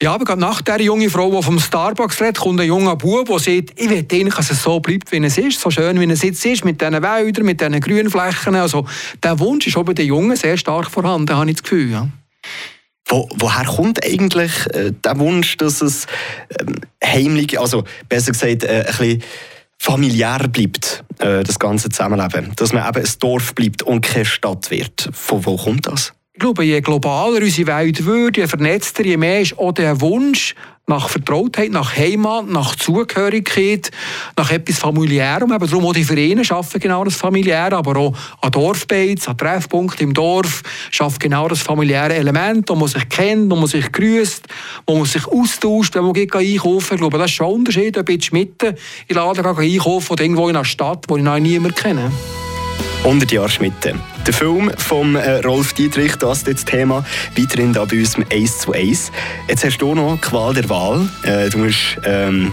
Ja, 0.00 0.14
aber 0.14 0.24
gerade 0.24 0.40
nach 0.40 0.62
der 0.62 0.80
jungen 0.80 1.10
Frau, 1.10 1.30
die 1.30 1.42
vom 1.42 1.58
Starbucks 1.58 2.20
redet, 2.22 2.38
kommt 2.38 2.60
ein 2.60 2.68
junger 2.68 2.96
Bub, 2.96 3.26
der 3.26 3.38
sagt, 3.40 3.72
ich 3.76 3.90
will 3.90 3.98
eigentlich, 3.98 4.34
dass 4.34 4.50
es 4.50 4.62
so 4.62 4.80
bleibt, 4.80 5.10
wie 5.12 5.16
es 5.18 5.36
ist, 5.36 5.60
so 5.60 5.70
schön, 5.70 6.00
wie 6.00 6.10
es 6.10 6.22
jetzt 6.22 6.46
ist, 6.46 6.64
mit 6.64 6.80
diesen 6.80 7.02
Wäldern, 7.02 7.44
mit 7.44 7.60
diesen 7.60 7.80
grünen 7.80 8.08
Flächen. 8.08 8.54
Also, 8.54 8.86
der 9.22 9.38
Wunsch 9.40 9.66
ist 9.66 9.76
auch 9.76 9.82
bei 9.82 9.94
den 9.94 10.06
Jungen 10.06 10.36
sehr 10.36 10.56
stark 10.56 10.88
vorhanden, 10.88 11.36
habe 11.36 11.50
ich 11.50 11.56
das 11.56 11.64
Gefühl. 11.64 11.90
Ja. 11.90 12.08
Wo, 13.08 13.28
woher 13.36 13.64
kommt 13.64 14.04
eigentlich 14.04 14.52
äh, 14.74 14.92
der 14.92 15.18
Wunsch, 15.18 15.56
dass 15.56 15.80
es 15.80 16.06
ähm, 16.60 16.76
heimlich, 17.02 17.58
also 17.58 17.84
besser 18.08 18.32
gesagt, 18.32 18.64
äh, 18.64 18.80
ein 18.80 18.84
bisschen 18.86 19.22
familiär 19.78 20.46
bleibt, 20.48 21.04
äh, 21.18 21.42
das 21.42 21.58
ganze 21.58 21.88
Zusammenleben? 21.88 22.52
Dass 22.56 22.72
man 22.72 22.86
eben 22.86 23.04
ein 23.04 23.12
Dorf 23.20 23.54
bleibt 23.54 23.82
und 23.82 24.02
keine 24.02 24.26
Stadt 24.26 24.70
wird. 24.70 25.08
Von 25.12 25.44
wo 25.46 25.56
kommt 25.56 25.86
das? 25.86 26.12
Ich 26.34 26.40
glaube, 26.40 26.64
je 26.64 26.80
globaler 26.80 27.42
unsere 27.42 27.66
Welt 27.66 28.04
wird, 28.04 28.36
je 28.36 28.46
vernetzter, 28.46 29.04
je 29.04 29.16
mehr 29.16 29.40
ist 29.40 29.58
auch 29.58 29.72
der 29.72 30.00
Wunsch 30.00 30.54
nach 30.88 31.08
Vertrautheit, 31.08 31.70
nach 31.70 31.96
Heimat, 31.96 32.48
nach 32.48 32.74
Zugehörigkeit, 32.74 33.90
nach 34.36 34.50
etwas 34.50 34.78
Familiärem. 34.78 35.52
Eben 35.52 35.66
darum 35.66 35.86
auch 35.86 35.92
die 35.92 36.04
Vereine 36.04 36.44
schaffen 36.44 36.80
genau 36.80 37.04
das 37.04 37.14
Familiäre, 37.14 37.76
aber 37.76 37.96
auch 37.96 38.14
an 38.40 38.50
Dorfbeiz, 38.50 39.28
an 39.28 39.36
Treffpunkten 39.36 40.08
im 40.08 40.14
Dorf 40.14 40.62
schafft 40.90 41.20
genau 41.20 41.46
das 41.46 41.60
familiäre 41.60 42.14
Element, 42.14 42.68
wo 42.70 42.74
man 42.74 42.88
sich 42.88 43.08
kennt, 43.08 43.50
wo 43.50 43.56
man 43.56 43.66
sich 43.66 43.92
grüßt, 43.92 44.46
wo 44.86 44.96
man 44.96 45.04
sich 45.06 45.26
austauscht, 45.26 45.94
wenn 45.94 46.04
man 46.04 46.14
geht 46.14 46.34
einkaufen. 46.34 46.94
Ich 46.94 47.00
glaube, 47.00 47.18
das 47.18 47.30
ist 47.30 47.36
schon 47.36 47.46
ein 47.46 47.52
Unterschied, 47.52 47.98
ob 47.98 48.08
ich 48.08 48.32
mitten 48.32 48.74
in 49.06 49.16
Laden 49.16 49.44
einkaufen 49.44 50.12
oder 50.12 50.22
irgendwo 50.22 50.48
in 50.48 50.56
einer 50.56 50.64
Stadt, 50.64 51.04
wo 51.08 51.16
ich 51.16 51.22
noch 51.22 51.38
niemanden 51.38 51.74
kenne. 51.74 52.10
100 53.04 53.32
Jahre 53.32 53.48
Schmitte. 53.48 53.94
Der 54.26 54.34
Film 54.34 54.70
von 54.76 55.14
äh, 55.16 55.40
Rolf 55.40 55.72
Dietrich, 55.72 56.16
das 56.16 56.38
ist 56.38 56.48
das 56.48 56.64
Thema, 56.64 57.04
weiterhin 57.36 57.72
da 57.72 57.84
bei 57.84 57.98
uns 57.98 58.16
im 58.16 58.24
1 58.30 58.58
zu 58.58 58.72
1. 58.72 59.12
Jetzt 59.48 59.64
hast 59.64 59.78
du 59.78 59.94
noch 59.94 60.20
Qual 60.20 60.52
der 60.52 60.68
Wahl. 60.68 61.08
Äh, 61.22 61.48
du 61.48 61.58
musst 61.58 61.96
ähm, 62.04 62.52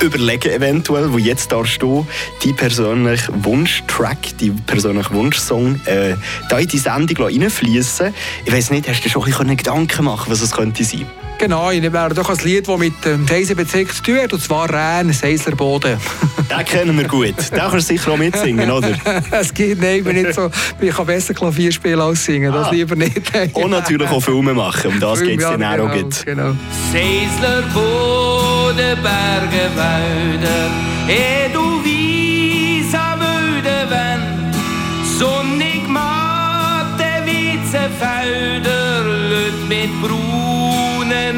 überlegen 0.00 0.50
eventuell, 0.50 1.12
wo 1.12 1.18
jetzt 1.18 1.52
da 1.52 1.64
stehen, 1.64 2.06
dein 2.42 2.56
persönlichen 2.56 3.44
Wunschtrack, 3.44 4.18
dein 4.40 4.56
persönlichen 4.66 5.14
Wunschsong, 5.14 5.80
äh, 5.84 6.16
da 6.48 6.58
in 6.58 6.68
die 6.68 6.78
Sendung 6.78 7.24
reinfließen. 7.26 8.12
Ich 8.44 8.52
weiß 8.52 8.70
nicht, 8.70 8.88
hast 8.88 9.00
du 9.04 9.08
dir 9.08 9.30
schon 9.30 9.48
ein 9.48 9.56
Gedanken 9.56 10.04
machen, 10.04 10.30
was 10.32 10.40
es 10.40 10.50
könnte 10.50 10.84
sein? 10.84 11.06
Genau, 11.42 11.72
ich 11.72 11.82
wäre 11.82 12.14
doch 12.14 12.30
ein 12.30 12.38
Lied, 12.44 12.68
das 12.68 12.78
mit 12.78 13.04
dem 13.04 13.26
Seisenbezirk 13.26 13.92
zu 13.92 14.00
tun 14.04 14.16
hat, 14.18 14.32
und 14.32 14.40
zwar 14.40 14.72
Rhein, 14.72 15.12
Seisler 15.12 15.56
Boden. 15.56 15.98
Den 16.50 16.64
kennen 16.64 16.96
wir 16.96 17.08
gut. 17.08 17.34
Den 17.50 17.58
kannst 17.58 17.74
du 17.74 17.80
sicher 17.80 18.12
auch 18.12 18.16
mitsingen, 18.16 18.70
oder? 18.70 18.90
es 19.32 19.52
geht, 19.52 19.80
nein, 19.80 19.96
ich 19.96 20.04
bin 20.04 20.22
nicht 20.22 20.34
so, 20.34 20.52
ich 20.80 20.94
kann 20.94 21.04
besser 21.04 21.34
Klavier 21.34 21.72
spielen 21.72 21.98
als 21.98 22.24
singen, 22.24 22.52
das 22.52 22.68
ah. 22.68 22.70
lieber 22.70 22.94
nicht. 22.94 23.20
und 23.54 23.70
natürlich 23.72 24.08
auch 24.08 24.20
Filme 24.20 24.54
machen, 24.54 24.92
um 24.92 25.00
das 25.00 25.20
geht 25.20 25.40
es 25.40 25.44
dann 25.44 25.64
auch. 25.64 25.90
Genau, 25.90 26.08
genau. 26.24 26.56
Seisler 26.92 27.62
Boden, 27.74 29.02
Berge, 29.02 29.68
Wälder, 29.74 30.70
eh 31.08 31.52
du 31.52 31.82
weiss 31.82 32.94
am 32.94 33.18
müde 33.18 33.88
Wenn, 33.88 35.18
sonnig 35.18 35.88
matte, 35.88 37.04
weiße 37.26 37.90
Felder, 37.98 39.02
Leute 39.02 39.66
mit 39.68 40.00
Brut 40.00 40.31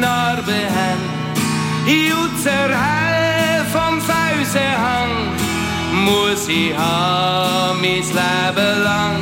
Narbe 0.05 0.59
hen. 0.77 1.01
Jutzer 2.09 2.69
hell 2.83 3.65
vom 3.75 3.95
Fäusehang 4.09 5.13
muss 6.07 6.47
ich 6.47 6.77
haben 6.77 7.81
mein 7.81 8.05
Leben 8.19 8.73
lang. 8.89 9.17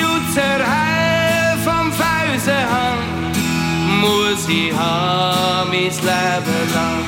Jutzer 0.00 0.60
hell 0.72 1.56
vom 1.66 1.86
Fäusehang 2.00 3.00
muss 4.04 4.42
ich 4.48 4.72
haben 4.72 5.70
mein 5.70 5.96
Leben 6.10 6.62
lang. 6.76 7.04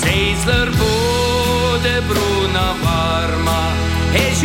Seisler 0.00 0.68
Bode, 0.80 1.94
Bruna 2.08 2.68
Varma, 2.84 3.62
ist 4.24 4.42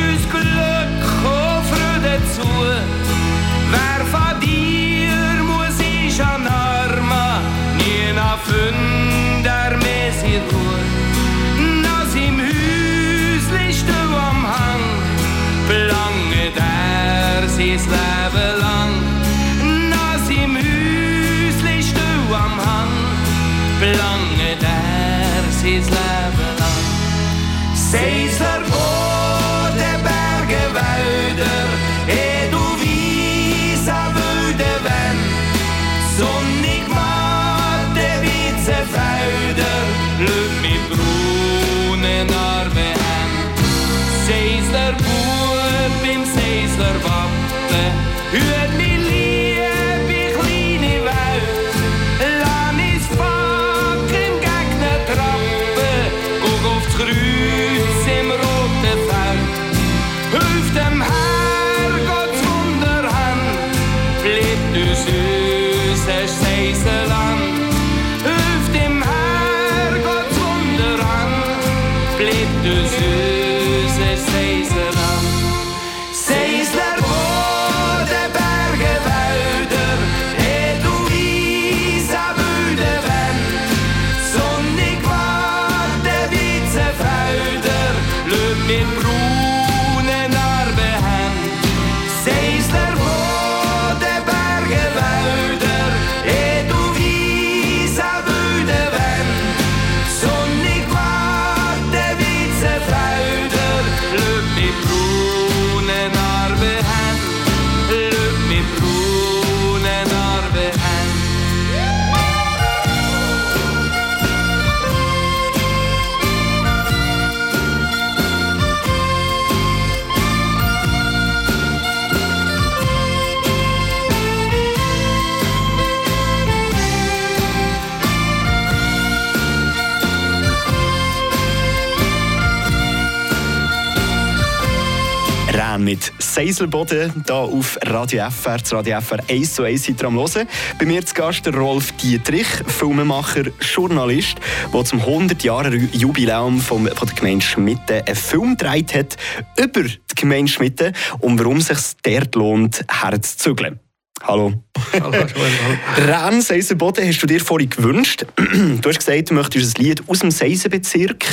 Seiselboden 136.37 137.23
hier 137.25 137.35
auf 137.35 137.79
Radio 137.81 138.29
FR, 138.29 138.59
das 138.59 138.71
Radio 138.71 139.01
FR 139.01 139.17
1 139.27 139.55
zu 139.55 139.63
1 139.63 139.85
seid 139.85 140.03
am 140.03 140.19
Hören. 140.19 140.47
Bei 140.77 140.85
mir 140.85 141.03
zu 141.03 141.15
Gast 141.15 141.43
der 141.47 141.55
Rolf 141.55 141.93
Dietrich, 141.93 142.45
Filmemacher, 142.67 143.45
Journalist, 143.59 144.35
der 144.71 144.85
zum 144.85 145.01
100-Jahre-Jubiläum 145.01 146.61
von 146.61 146.83
der 146.83 146.93
Gemeinde 146.93 147.43
Schmitten 147.43 148.03
einen 148.05 148.15
Film 148.15 148.55
gedreht 148.55 148.93
hat 148.93 149.17
über 149.57 149.81
die 149.81 150.15
Gemeinde 150.15 150.51
Schmitten 150.51 150.93
und 151.21 151.39
warum 151.39 151.57
es 151.57 151.69
sich 151.69 151.79
dort 152.03 152.35
lohnt, 152.35 152.85
herzuzügeln. 152.87 153.79
Hallo. 154.21 154.53
Hallo, 154.93 155.11
hallo. 155.11 156.07
Ren 156.07 156.41
Seisenboden 156.43 157.07
hast 157.07 157.19
du 157.19 157.25
dir 157.25 157.39
vorhin 157.39 157.71
gewünscht. 157.71 158.27
Du 158.35 158.89
hast 158.89 158.99
gesagt, 158.99 159.31
du 159.31 159.33
möchtest 159.33 159.79
ein 159.79 159.83
Lied 159.83 160.03
aus 160.07 160.19
dem 160.19 160.29
Seisenbezirk. 160.29 161.25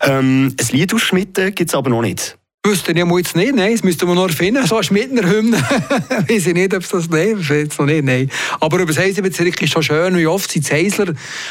Ähm, 0.00 0.56
ein 0.58 0.76
Lied 0.76 0.92
aus 0.92 1.02
Schmitten 1.02 1.54
gibt 1.54 1.70
es 1.70 1.76
aber 1.76 1.90
noch 1.90 2.02
nicht. 2.02 2.36
Wüsste 2.64 2.92
ich 2.92 2.96
jetzt 2.96 3.34
nicht, 3.34 3.56
nein, 3.56 3.72
das 3.72 3.82
müssten 3.82 4.06
wir 4.06 4.14
noch 4.14 4.28
erfinden, 4.28 4.64
so 4.68 4.76
eine 4.76 4.84
Schmittner-Hymne. 4.84 5.56
Weiß 6.28 6.46
ich 6.46 6.54
nicht, 6.54 6.72
ob 6.72 6.82
es 6.84 6.90
das 6.90 7.10
nicht 7.10 7.50
jetzt 7.50 7.80
noch 7.80 7.86
nicht, 7.86 8.04
nein. 8.04 8.30
Aber 8.60 8.76
über 8.76 8.92
das 8.92 9.02
Heisenbezirk 9.02 9.60
ist 9.60 9.72
schon 9.72 9.82
schön, 9.82 10.16
wie 10.16 10.28
oft 10.28 10.48
sind 10.48 10.70
die 10.70 10.72
Heisler, 10.72 11.06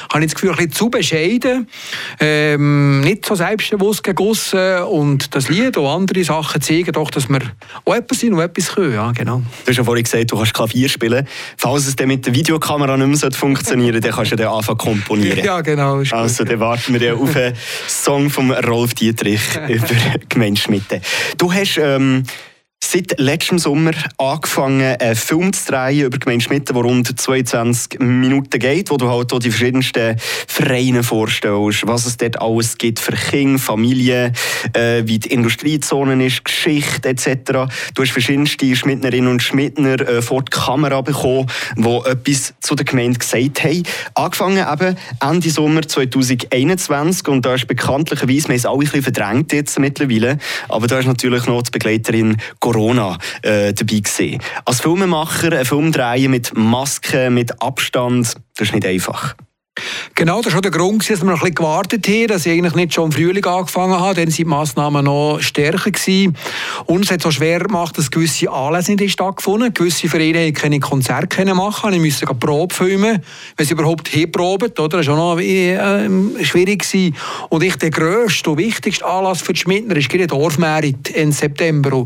habe 0.10 0.24
ich 0.24 0.32
das 0.32 0.36
Gefühl, 0.36 0.52
ein 0.52 0.56
bisschen 0.56 0.72
zu 0.72 0.90
bescheiden, 0.90 1.68
ähm, 2.22 3.02
nicht 3.02 3.26
so 3.26 3.36
selbstbewusst 3.36 4.06
gegossen 4.06 4.84
und 4.84 5.36
das 5.36 5.50
Lied 5.50 5.76
und 5.76 5.86
andere 5.86 6.24
Sachen 6.24 6.62
zeigen 6.62 6.94
doch, 6.94 7.12
dass 7.12 7.28
wir 7.28 7.42
auch 7.84 7.94
etwas 7.94 8.22
sind 8.22 8.32
und 8.32 8.40
etwas 8.40 8.74
können, 8.74 8.94
ja, 8.94 9.12
genau. 9.12 9.42
Du 9.66 9.70
hast 9.70 9.78
ja 9.78 9.84
vorhin 9.84 10.06
gesagt, 10.06 10.32
du 10.32 10.38
kannst 10.38 10.54
Klavier 10.54 10.88
spielen. 10.88 11.28
Falls 11.58 11.88
es 11.88 11.96
dann 11.98 12.08
mit 12.08 12.26
der 12.26 12.34
Videokamera 12.34 12.96
nicht 12.96 13.22
mehr 13.22 13.32
funktionieren 13.34 14.00
dann 14.00 14.12
kannst 14.14 14.32
du 14.32 14.38
dann 14.38 14.48
anfangen 14.48 14.78
komponieren. 14.78 15.44
Ja, 15.44 15.60
genau. 15.60 16.04
Also, 16.12 16.46
dann 16.46 16.60
warten 16.62 16.98
wir 16.98 17.18
auf 17.18 17.36
einen 17.36 17.54
Song 17.90 18.30
von 18.30 18.52
Rolf 18.52 18.94
Dietrich 18.94 19.42
über 19.68 19.88
Gemeinde 20.30 20.62
Schmitte. 20.62 21.01
Du 21.38 21.54
hast 21.54 21.78
ähm, 21.78 22.24
seit 22.84 23.20
letztem 23.20 23.60
Sommer 23.60 23.92
angefangen, 24.18 24.98
einen 25.00 25.16
Film 25.16 25.54
zu 25.54 25.72
drehen 25.72 26.06
über 26.06 26.18
Gemeinde 26.18 26.44
Schmitten, 26.44 26.74
der 26.74 26.84
rund 26.84 27.20
22 27.20 28.00
Minuten 28.00 28.60
geht, 28.60 28.90
wo 28.90 28.98
du 28.98 29.10
halt 29.10 29.32
auch 29.32 29.40
die 29.40 29.52
verschiedensten 29.52 30.18
Vereine 30.48 31.04
vorstellst, 31.04 31.88
was 31.88 32.06
es 32.06 32.18
dort 32.18 32.42
alles 32.42 32.78
gibt 32.78 33.00
für 33.00 33.14
Kinder, 33.14 33.60
Familien, 33.60 34.34
äh, 34.74 35.04
wie 35.06 35.20
die 35.20 35.32
Industriezone 35.32 36.26
ist, 36.26 36.44
Geschichte 36.44 37.10
etc. 37.10 37.72
Du 37.94 38.02
hast 38.02 38.12
verschiedenste 38.12 38.76
Schmittnerinnen 38.76 39.30
und 39.30 39.42
Schmittner 39.42 40.00
äh, 40.02 40.22
vor 40.22 40.44
die 40.44 40.50
Kamera 40.50 41.02
bekommen, 41.02 41.48
die 41.78 42.02
etwas 42.06 42.54
zu 42.60 42.76
der 42.76 42.86
Gemeinde 42.86 43.20
gesagt 43.20 43.64
haben. 43.64 43.84
Angefangen 44.16 44.66
eben 44.72 44.98
Ende 45.22 45.50
Sommer 45.50 45.82
2021 45.84 47.28
und 47.28 47.46
da 47.46 47.56
ist 47.56 47.68
bekanntlicherweise, 47.68 48.50
wir 48.50 48.54
haben 48.54 48.56
es 48.56 48.66
alle 48.66 48.78
ein 48.78 48.80
bisschen 48.80 49.04
verdrängt 49.04 49.54
jetzt 49.54 49.80
mittlerweile, 49.80 50.38
aber 50.68 50.88
da 50.88 51.00
ist 51.00 51.06
natürlich 51.06 51.46
noch 51.46 51.62
die 51.62 51.72
Begleiterin 51.72 52.38
Corona 52.72 53.18
äh, 53.42 53.74
dabei 53.74 54.00
gewesen. 54.00 54.40
Als 54.66 54.82
Filmemacher 54.82 55.52
einen 55.52 55.66
Film 55.66 55.92
drehen 55.92 56.32
mit 56.32 56.56
Masken, 56.56 57.34
mit 57.34 57.62
Abstand, 57.62 58.36
das 58.56 58.68
ist 58.68 58.74
nicht 58.74 58.86
einfach. 58.86 59.36
Genau, 60.22 60.38
das 60.38 60.46
war 60.46 60.52
schon 60.52 60.62
der 60.62 60.70
Grund, 60.70 61.10
dass 61.10 61.20
wir 61.20 61.26
noch 61.26 61.32
ein 61.32 61.40
bisschen 61.40 61.56
gewartet 61.56 62.08
haben, 62.08 62.28
dass 62.28 62.46
ich 62.46 62.52
eigentlich 62.52 62.76
nicht 62.76 62.94
schon 62.94 63.06
im 63.06 63.12
Frühling 63.12 63.44
angefangen 63.44 64.00
habe. 64.00 64.14
Dann 64.14 64.28
waren 64.28 64.36
die 64.36 64.46
Massnahmen 64.46 65.06
noch 65.06 65.40
stärker. 65.42 65.90
Gewesen. 65.90 66.38
Und 66.86 67.06
es 67.06 67.12
hat 67.12 67.24
so 67.24 67.32
schwer 67.32 67.58
gemacht, 67.58 67.98
dass 67.98 68.12
gewisse 68.12 68.52
Anlässe 68.52 68.94
nicht 68.94 69.14
stattgefunden 69.14 69.74
Gewisse 69.74 70.10
Vereine 70.10 70.54
konnten 70.54 70.62
keine 70.62 70.80
Konzerte 70.80 71.56
machen. 71.56 71.94
Ich 71.94 72.00
musste 72.00 72.28
Probe 72.28 72.72
filmen, 72.72 73.24
wenn 73.58 73.66
sie 73.66 73.74
überhaupt 73.74 74.10
hinproben. 74.10 74.70
Oder? 74.78 75.00
Das 75.00 75.08
war 75.08 75.18
auch 75.18 75.38
noch 75.38 75.42
äh, 75.42 76.08
schwierig. 76.44 76.84
Gewesen. 76.84 77.16
Und 77.50 77.64
ich, 77.64 77.78
der 77.78 77.90
grösste 77.90 78.52
und 78.52 78.60
wichtigste 78.60 79.04
Anlass 79.04 79.42
für 79.42 79.54
die 79.54 79.60
Schmidtner 79.62 79.96
ist 79.96 80.14
der 80.14 80.28
Dorfmerit 80.28 81.10
im 81.16 81.32
September. 81.32 82.06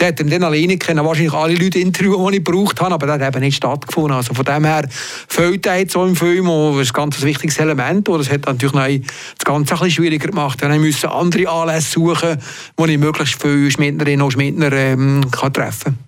Der 0.00 0.08
hat 0.08 0.18
dann 0.18 0.42
alleine 0.42 0.78
können 0.78 1.04
wahrscheinlich 1.04 1.32
alle 1.32 1.54
Leute 1.54 1.78
interviewen, 1.78 2.26
die 2.26 2.38
ich 2.38 2.44
gebraucht 2.44 2.80
habe, 2.80 2.94
aber 2.94 3.06
das 3.06 3.20
hat 3.20 3.36
eben 3.36 3.44
nicht 3.44 3.58
stattgefunden. 3.58 4.16
Also 4.16 4.34
von 4.34 4.44
dem 4.44 4.64
her 4.64 4.88
fehlt 5.28 5.92
so 5.92 6.04
im 6.04 6.16
Film, 6.16 6.46
das 6.46 6.88
ist 6.88 6.92
ganz 6.92 7.22
wichtiges 7.22 7.51
wichtiges 7.52 7.58
Element. 7.58 8.08
Und 8.08 8.18
das 8.18 8.30
hat 8.30 8.46
natürlich 8.46 8.72
das 8.72 9.44
Ganze 9.44 9.74
ein 9.74 9.78
bisschen 9.78 9.90
schwieriger 9.90 10.28
gemacht. 10.28 10.62
Dann 10.62 10.80
musste 10.80 11.10
andere 11.10 11.48
Anlässe 11.48 11.92
suchen, 11.92 12.38
wo 12.76 12.86
ich 12.86 12.98
möglichst 12.98 13.40
viele 13.40 13.70
Schmidnerinnen 13.70 14.22
und 14.22 14.32
Schmidner 14.32 14.72
ähm, 14.72 15.22
kann 15.30 15.52
treffen 15.52 15.84
kann. 15.84 15.98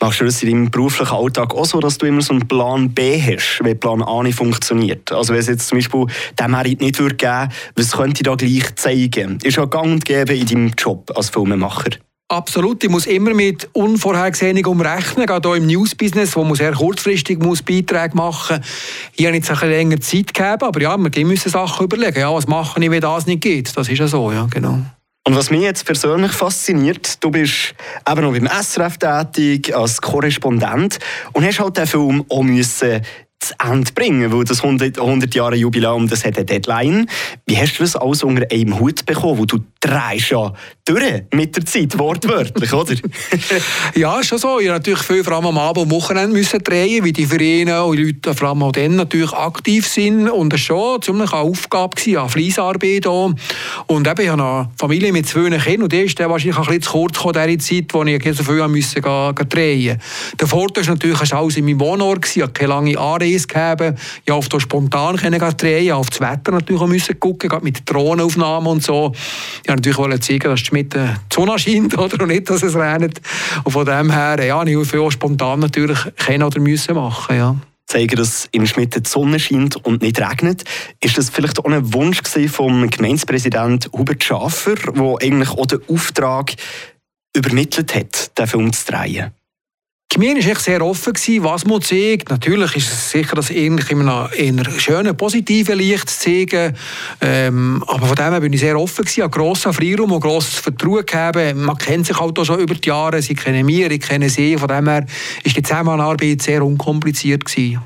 Machst 0.00 0.20
du 0.20 0.24
das 0.24 0.42
in 0.44 0.50
deinem 0.50 0.70
beruflichen 0.70 1.12
Alltag 1.12 1.52
auch 1.52 1.64
so, 1.64 1.80
dass 1.80 1.98
du 1.98 2.06
immer 2.06 2.22
so 2.22 2.32
einen 2.32 2.46
Plan 2.46 2.90
B 2.90 3.20
hast, 3.20 3.58
wenn 3.62 3.80
Plan 3.80 4.00
A 4.00 4.22
nicht 4.22 4.36
funktioniert? 4.36 5.10
Also 5.10 5.32
wenn 5.32 5.40
es 5.40 5.48
jetzt 5.48 5.66
zum 5.66 5.78
Beispiel 5.78 6.06
den 6.38 6.50
Merit 6.52 6.80
nicht 6.80 7.00
würde 7.00 7.16
geben, 7.16 7.48
was 7.74 7.92
könnte 7.92 8.20
ich 8.20 8.22
da 8.22 8.36
gleich 8.36 8.76
zeigen? 8.76 9.38
Ist 9.42 9.56
ja 9.56 9.64
gang 9.64 9.86
und 9.86 10.04
gäbe 10.04 10.36
in 10.36 10.46
deinem 10.46 10.72
Job 10.78 11.10
als 11.16 11.30
Filmemacher. 11.30 11.90
Absolut, 12.28 12.82
ich 12.82 12.90
muss 12.90 13.06
immer 13.06 13.34
mit 13.34 13.68
Unvorhergesehenem 13.72 14.66
umrechnen, 14.66 15.26
gerade 15.26 15.48
auch 15.48 15.54
im 15.54 15.68
Newsbusiness, 15.68 16.34
wo 16.34 16.42
man 16.42 16.56
sehr 16.56 16.72
kurzfristig 16.72 17.38
muss 17.38 17.62
Beiträge 17.62 18.16
machen 18.16 18.56
muss. 18.56 18.66
Hier 19.12 19.28
habe 19.28 19.36
ich 19.36 19.48
jetzt 19.48 19.62
länger 19.62 20.00
Zeit 20.00 20.34
gegeben, 20.34 20.62
aber 20.62 20.80
ja, 20.82 20.96
wir 20.98 21.26
müssen 21.26 21.50
Sachen 21.52 21.84
überlegen. 21.84 22.18
Ja, 22.18 22.34
was 22.34 22.48
mache 22.48 22.82
ich, 22.82 22.90
wenn 22.90 23.00
das 23.00 23.26
nicht 23.26 23.42
geht? 23.42 23.76
Das 23.76 23.88
ist 23.88 23.98
ja 23.98 24.08
so, 24.08 24.32
ja, 24.32 24.48
genau. 24.50 24.80
Und 25.24 25.36
was 25.36 25.50
mich 25.50 25.60
jetzt 25.60 25.84
persönlich 25.84 26.32
fasziniert, 26.32 27.22
du 27.22 27.30
bist 27.30 27.74
eben 28.08 28.20
noch 28.20 28.32
beim 28.32 28.48
SRF 28.48 28.98
tätig, 28.98 29.76
als 29.76 30.00
Korrespondent 30.00 30.98
und 31.32 31.44
hast 31.44 31.60
halt 31.60 31.76
den 31.76 31.86
Film 31.86 32.24
auch 32.28 32.42
müssen 32.42 33.02
zu 33.40 33.54
Ende 33.62 33.92
bringen, 33.92 34.32
weil 34.32 34.44
das 34.44 34.62
100, 34.62 34.98
100 34.98 35.34
Jahre 35.34 35.56
Jubiläum, 35.56 36.08
das 36.08 36.24
hat 36.24 36.36
eine 36.36 36.46
Deadline. 36.46 37.06
Wie 37.46 37.56
hast 37.56 37.78
du 37.78 37.82
das 37.82 37.94
alles 37.94 38.22
unter 38.22 38.46
einem 38.50 38.78
Hut 38.80 39.04
bekommen, 39.06 39.38
wo 39.38 39.44
du 39.44 39.58
drehst 39.80 40.30
ja 40.30 40.52
durch 40.84 41.22
mit 41.32 41.54
der 41.54 41.64
Zeit, 41.64 41.98
wortwörtlich, 41.98 42.72
oder? 42.72 42.94
ja, 43.94 44.22
schon 44.24 44.38
so. 44.38 44.58
Ich 44.58 44.68
natürlich 44.68 45.02
viel 45.02 45.22
vor 45.22 45.34
allem 45.34 45.46
am 45.46 45.58
Abend 45.58 45.84
und 45.84 45.90
Wochenende 45.90 46.36
müssen 46.36 46.62
drehen, 46.62 47.04
wie 47.04 47.12
die 47.12 47.26
Vereine 47.26 47.84
und 47.84 47.96
die 47.96 48.04
Leute 48.04 48.34
vor 48.34 48.48
allem 48.48 48.62
auch 48.62 48.72
dann 48.72 48.96
natürlich 48.96 49.32
aktiv 49.32 49.86
sind 49.86 50.28
und 50.28 50.52
das 50.52 50.68
war 50.70 50.78
schon 50.78 51.02
ziemlich 51.02 51.32
eine 51.32 51.42
Aufgabe 51.42 51.94
gewesen, 51.94 52.18
eine 52.18 52.28
Fleissarbeit 52.28 53.06
auch. 53.06 53.32
Und 53.86 54.08
eben, 54.08 54.20
ich 54.20 54.28
habe 54.28 54.42
eine 54.42 54.70
Familie 54.76 55.12
mit 55.12 55.28
zwei 55.28 55.50
Kindern 55.50 55.82
und 55.82 55.92
die 55.92 56.00
ist 56.00 56.18
dann 56.18 56.30
wahrscheinlich 56.30 56.56
ein 56.56 56.64
bisschen 56.64 56.82
zu 56.82 56.92
kurz 56.92 57.18
gekommen, 57.18 57.60
Zeit, 57.60 57.92
wo 57.92 58.02
ich 58.02 58.36
so 58.36 58.42
viel 58.42 58.66
musste 58.66 59.00
drehen. 59.00 60.00
Der 60.40 60.48
Vorteil 60.48 60.86
war 60.86 60.94
natürlich, 60.94 61.18
dass 61.18 61.32
alles 61.32 61.56
in 61.56 61.64
meinem 61.64 61.80
Wohnort, 61.80 62.24
hatte 62.24 62.48
keine 62.48 62.68
lange 62.68 62.98
Anreise 62.98 63.25
gehabt, 63.48 63.82
ich 64.18 64.24
durfte 64.24 64.60
spontan 64.60 65.16
drehen, 65.16 65.92
auf 65.92 66.10
das 66.10 66.20
Wetter 66.20 66.52
natürlich 66.52 66.80
auch 66.80 66.86
müssen 66.86 67.18
gucken, 67.18 67.50
mit 67.62 67.88
Drohnenaufnahmen 67.90 68.68
und 68.68 68.82
so. 68.82 69.12
Ich 69.62 69.68
natürlich 69.68 69.98
wollte 69.98 70.20
zeigen, 70.20 70.50
dass 70.50 70.60
die 70.60 70.66
Schmiede 70.66 71.16
die 71.30 71.34
Sonne 71.34 71.58
scheint 71.58 71.96
oder? 71.98 72.22
und 72.22 72.28
nicht, 72.28 72.48
dass 72.50 72.62
es 72.62 72.76
regnet. 72.76 73.20
Und 73.64 73.72
von 73.72 73.86
dem 73.86 74.10
her, 74.10 74.44
ja, 74.44 74.62
ich 74.64 74.88
viel 74.88 75.10
spontan 75.10 75.60
natürlich 75.60 75.98
können 76.16 76.42
oder 76.42 76.60
müssen 76.60 76.94
machen, 76.94 77.36
ja 77.36 77.56
zeigen, 77.86 78.16
dass 78.16 78.48
in 78.50 78.66
Schmitten 78.66 79.02
die 79.04 79.08
Sonne 79.08 79.38
scheint 79.38 79.76
und 79.76 80.02
nicht 80.02 80.20
regnet. 80.20 80.64
Ist 81.00 81.18
das 81.18 81.30
vielleicht 81.30 81.58
auch 81.58 81.64
ein 81.66 81.94
Wunsch 81.94 82.20
vom 82.48 82.90
Gemeindepräsident 82.90 83.90
Hubert 83.92 84.24
Schaffer, 84.24 84.74
der 84.74 85.14
eigentlich 85.22 85.50
auch 85.50 85.66
den 85.66 85.80
Auftrag 85.88 86.54
übermittelt 87.34 87.94
hat, 87.94 88.36
den 88.38 88.46
Film 88.46 88.72
zu 88.72 88.92
drehen? 88.92 89.30
Die 90.12 90.20
Gemeinde 90.20 90.46
war 90.46 90.54
sehr 90.54 90.82
offen, 90.82 91.14
was 91.42 91.64
man 91.66 91.82
zeigt. 91.82 92.30
Natürlich 92.30 92.76
ist 92.76 92.92
es 92.92 93.10
sicher, 93.10 93.34
das 93.34 93.50
ähnlich 93.50 93.90
in 93.90 94.08
einem 94.08 94.78
schönen, 94.78 95.16
positiven 95.16 95.78
Licht 95.78 96.08
zu 96.08 96.20
zeigen. 96.20 96.76
Ähm, 97.20 97.84
aber 97.88 98.06
von 98.06 98.14
dem 98.14 98.30
her 98.30 98.40
bin 98.40 98.52
ich 98.52 98.60
sehr 98.60 98.78
offen, 98.78 99.04
gewesen, 99.04 99.30
grosser 99.30 99.72
Freiraum 99.72 100.12
und 100.12 100.20
grosses 100.20 100.60
Vertrauen 100.60 101.04
gegeben. 101.04 101.64
Man 101.64 101.76
kennt 101.76 102.06
sich 102.06 102.18
halt 102.18 102.38
auch 102.38 102.44
schon 102.44 102.60
über 102.60 102.74
die 102.74 102.88
Jahre, 102.88 103.20
sie 103.20 103.34
kennen 103.34 103.66
mich, 103.66 103.80
ich 103.80 104.00
kenne 104.00 104.30
sie. 104.30 104.56
Von 104.56 104.68
dem 104.68 104.88
her 104.88 105.06
ist 105.42 105.56
die 105.56 105.62
Zusammenarbeit 105.62 106.40
sehr 106.40 106.64
unkompliziert. 106.64 107.44
Gewesen. 107.44 107.80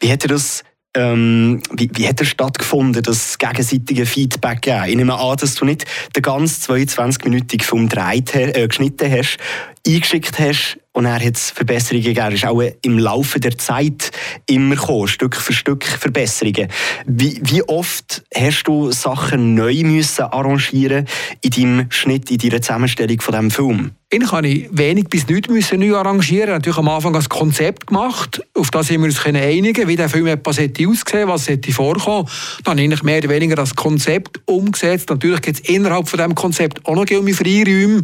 Wie 0.00 0.10
hat 0.10 0.28
das 0.28 0.64
ähm, 0.94 1.62
wie, 1.72 1.90
wie 1.94 2.06
hat 2.06 2.20
er 2.20 2.26
stattgefunden, 2.26 3.02
das 3.02 3.38
gegenseitige 3.38 4.04
Feedback 4.04 4.60
gegeben? 4.62 4.84
Ich 4.88 4.96
nehme 4.96 5.18
an, 5.18 5.36
dass 5.36 5.54
du 5.54 5.64
nicht 5.64 5.86
den 6.14 6.22
ganzen 6.22 6.74
22-minütigen 6.74 7.62
Film 7.62 7.88
äh, 7.94 8.68
geschnitten 8.68 9.10
hast, 9.10 9.38
eingeschickt 9.86 10.38
hast 10.38 10.78
und 10.92 11.06
er 11.06 11.24
hat 11.24 11.38
Verbesserungen 11.38 12.04
gegeben. 12.04 12.32
Ist 12.32 12.44
auch 12.44 12.62
im 12.82 12.98
Laufe 12.98 13.40
der 13.40 13.56
Zeit 13.58 14.10
immer 14.46 14.76
gekommen, 14.76 15.08
Stück 15.08 15.36
für 15.36 15.52
Stück 15.52 15.84
Verbesserungen. 15.84 16.68
Wie, 17.06 17.40
wie 17.42 17.62
oft 17.62 18.22
hast 18.34 18.64
du 18.64 18.92
Sachen 18.92 19.54
neu 19.54 19.82
müssen 19.84 20.22
arrangieren 20.22 21.06
in 21.40 21.50
deinem 21.50 21.90
Schnitt, 21.90 22.30
in 22.30 22.38
deiner 22.38 22.60
Zusammenstellung 22.60 23.20
von 23.20 23.32
diesem 23.32 23.50
Film? 23.50 23.90
Eigentlich 24.12 24.32
habe 24.32 24.46
ich 24.46 24.68
wenig 24.70 25.08
bis 25.08 25.26
nichts 25.26 25.48
müssen 25.48 25.80
neu 25.80 25.96
arrangieren. 25.96 26.50
Natürlich 26.50 26.76
am 26.76 26.88
Anfang 26.90 27.14
das 27.14 27.30
Konzept 27.30 27.86
gemacht, 27.86 28.42
auf 28.52 28.70
das 28.70 28.90
wir 28.90 29.00
uns 29.00 29.24
einigen 29.24 29.88
wie 29.88 29.96
der 29.96 30.10
Film 30.10 30.26
etwas 30.26 30.58
hätte 30.58 30.86
aussehen, 30.86 31.28
was 31.28 31.48
hätte 31.48 31.72
vorkommen. 31.72 32.28
Dann 32.64 32.78
habe 32.78 32.92
ich 32.92 33.02
mehr 33.02 33.18
oder 33.18 33.30
weniger 33.30 33.56
das 33.56 33.74
Konzept 33.74 34.38
umgesetzt. 34.44 35.08
Natürlich 35.08 35.40
gibt 35.40 35.60
es 35.60 35.66
innerhalb 35.66 36.10
von 36.10 36.18
diesem 36.18 36.34
Konzept 36.34 36.84
auch 36.84 36.94
noch 36.94 37.10
um 37.10 37.28
Freiräume, 37.28 38.02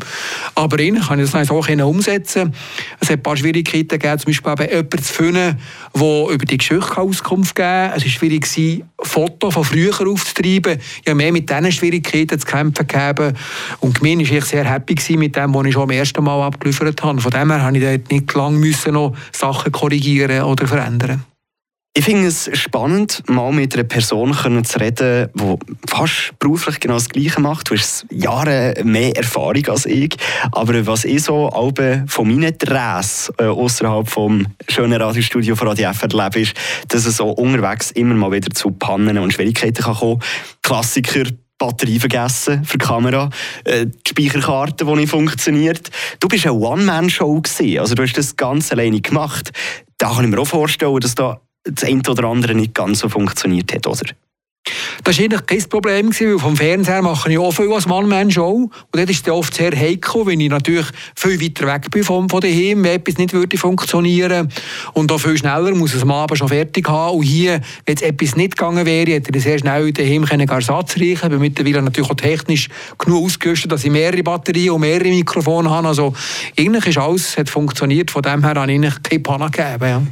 aber 0.54 0.78
ich 0.78 0.94
ich 0.94 1.30
das 1.30 1.50
auch 1.80 1.88
umsetzen. 1.88 2.54
Es 3.00 3.08
hat 3.08 3.18
ein 3.18 3.22
paar 3.22 3.36
Schwierigkeiten 3.36 3.88
gegeben, 3.88 4.18
zum 4.18 4.26
Beispiel 4.26 4.54
bei 4.54 4.68
jemanden 4.68 5.02
zu 5.02 5.12
finden, 5.12 5.58
der 5.94 6.28
über 6.30 6.44
die 6.44 6.58
Geschichte 6.58 6.96
Auskunft 6.96 7.54
geben 7.54 7.68
kann. 7.68 7.92
Es 7.96 8.04
war 8.04 8.10
schwierig, 8.10 8.84
Fotos 9.00 9.54
von 9.54 9.64
früher 9.64 9.94
aufzutreiben. 10.06 10.78
Ich 11.02 11.08
habe 11.08 11.14
mehr 11.14 11.32
mit 11.32 11.48
diesen 11.48 11.72
Schwierigkeiten 11.72 12.38
zu 12.38 12.46
kämpfen 12.46 12.86
gehabt. 12.86 13.20
Und 13.80 14.02
die 14.02 14.30
war 14.30 14.40
sehr 14.42 14.64
happy 14.64 15.16
mit 15.16 15.36
dem, 15.36 15.54
was 15.54 15.66
ich 15.66 15.72
schon 15.72 15.82
am 15.84 15.90
ersten 15.90 16.24
Mal 16.24 16.46
abgeliefert 16.46 17.02
habe. 17.02 17.20
Von 17.20 17.30
dem 17.30 17.50
her 17.50 17.70
musste 17.70 17.78
ich 17.78 17.84
dort 17.84 18.10
nicht 18.10 18.34
lange 18.34 18.92
noch 18.92 19.16
Sachen 19.32 19.72
korrigieren 19.72 20.42
oder 20.42 20.66
verändern. 20.66 21.24
Ich 21.98 22.04
finde 22.04 22.28
es 22.28 22.48
spannend, 22.56 23.24
mal 23.28 23.52
mit 23.52 23.74
einer 23.74 23.82
Person 23.82 24.32
zu 24.64 24.78
reden, 24.78 25.30
die 25.34 25.56
fast 25.88 26.38
beruflich 26.38 26.78
genau 26.78 26.94
das 26.94 27.08
Gleiche 27.08 27.40
macht. 27.40 27.68
Du 27.68 27.74
hast 27.74 28.06
Jahre 28.10 28.74
mehr 28.84 29.16
Erfahrung 29.16 29.66
als 29.66 29.84
ich. 29.84 30.14
Aber 30.52 30.86
was 30.86 31.04
ich 31.04 31.24
so 31.24 31.50
von 32.06 32.28
meinen 32.28 32.56
Drehs 32.56 33.32
äh, 33.38 33.46
außerhalb 33.46 34.08
vom 34.08 34.46
schönen 34.68 35.02
Radiostudio 35.02 35.56
von 35.56 35.66
Radio 35.66 35.90
F 35.90 36.02
erlebe, 36.02 36.40
ist, 36.40 36.54
dass 36.86 37.04
es 37.04 37.16
so 37.16 37.30
unterwegs 37.30 37.90
immer 37.90 38.14
mal 38.14 38.30
wieder 38.30 38.54
zu 38.54 38.70
Pannen 38.70 39.18
und 39.18 39.32
Schwierigkeiten 39.32 39.82
kann 39.82 39.96
kommen 39.96 40.22
Klassiker, 40.62 41.24
Batterie 41.58 41.98
vergessen 41.98 42.64
für 42.64 42.78
die 42.78 42.86
Kamera, 42.86 43.28
äh, 43.64 43.86
die 43.86 44.10
Speicherkarte, 44.10 44.84
die 44.84 44.94
nicht 44.94 45.10
funktioniert. 45.10 45.90
Du 46.20 46.28
bist 46.28 46.46
eine 46.46 46.54
One-Man-Show 46.54 47.42
also 47.80 47.96
du 47.96 48.02
hast 48.04 48.16
das 48.16 48.36
ganz 48.36 48.70
alleine 48.70 49.00
gemacht. 49.00 49.50
Da 49.96 50.10
kann 50.10 50.24
ich 50.24 50.30
mir 50.30 50.38
auch 50.38 50.46
vorstellen, 50.46 51.00
dass 51.00 51.16
da 51.16 51.40
das 51.64 51.84
eine 51.84 52.02
oder 52.08 52.24
andere 52.24 52.54
nicht 52.54 52.74
ganz 52.74 53.00
so 53.00 53.08
funktioniert 53.08 53.72
hat, 53.74 53.86
oder? 53.86 54.14
Das 55.04 55.18
war 55.18 55.24
eigentlich 55.24 55.46
kein 55.46 55.68
Problem, 55.68 56.20
weil 56.20 56.38
vom 56.38 56.56
Fernseher 56.56 57.02
mache 57.02 57.30
ich 57.30 57.38
auch 57.38 57.52
viel 57.52 57.72
als 57.72 57.86
Mann-Man-Show. 57.86 58.54
Und 58.54 58.72
das 58.92 59.08
ist 59.10 59.28
oft 59.28 59.54
sehr 59.54 59.72
heikel, 59.76 60.26
wenn 60.26 60.40
ich 60.40 60.50
natürlich 60.50 60.86
viel 61.14 61.40
weiter 61.40 61.66
weg 61.66 61.90
bin 61.90 62.04
von, 62.04 62.28
von 62.28 62.40
daheim, 62.40 62.84
wenn 62.84 62.96
etwas 62.96 63.18
nicht 63.18 63.32
würde 63.32 63.56
funktionieren 63.56 64.48
Und 64.94 65.10
auch 65.12 65.18
viel 65.18 65.38
schneller 65.38 65.74
muss 65.74 65.94
es 65.94 66.02
am 66.02 66.10
Abend 66.10 66.38
schon 66.38 66.48
fertig 66.48 66.88
haben. 66.88 67.18
Und 67.18 67.24
hier, 67.24 67.60
wenn 67.86 67.96
etwas 67.96 68.36
nicht 68.36 68.56
gegangen 68.56 68.84
wäre, 68.84 69.12
hätte 69.12 69.36
ich 69.36 69.42
sehr 69.42 69.58
schnell 69.58 69.92
daheim 69.92 70.24
Ersatz 70.24 70.96
reichen 70.96 71.16
können. 71.16 71.34
Ich 71.34 71.38
bin 71.38 71.40
mittlerweile 71.40 71.82
natürlich 71.82 72.10
auch 72.10 72.14
technisch 72.14 72.68
genug 72.98 73.24
ausgerüstet, 73.24 73.72
dass 73.72 73.84
ich 73.84 73.90
mehrere 73.90 74.22
Batterien 74.22 74.70
und 74.70 74.80
mehrere 74.80 75.08
Mikrofone 75.08 75.70
habe. 75.70 75.88
Also 75.88 76.14
eigentlich 76.58 76.86
ist 76.86 76.98
alles 76.98 77.36
hat 77.36 77.48
funktioniert. 77.48 78.10
Von 78.10 78.22
dem 78.22 78.44
her 78.44 78.54
habe 78.54 78.72
ich 78.72 79.02
keine 79.02 79.20
Panne 79.20 79.50
gegeben. 79.50 79.84
Ja. 79.84 80.02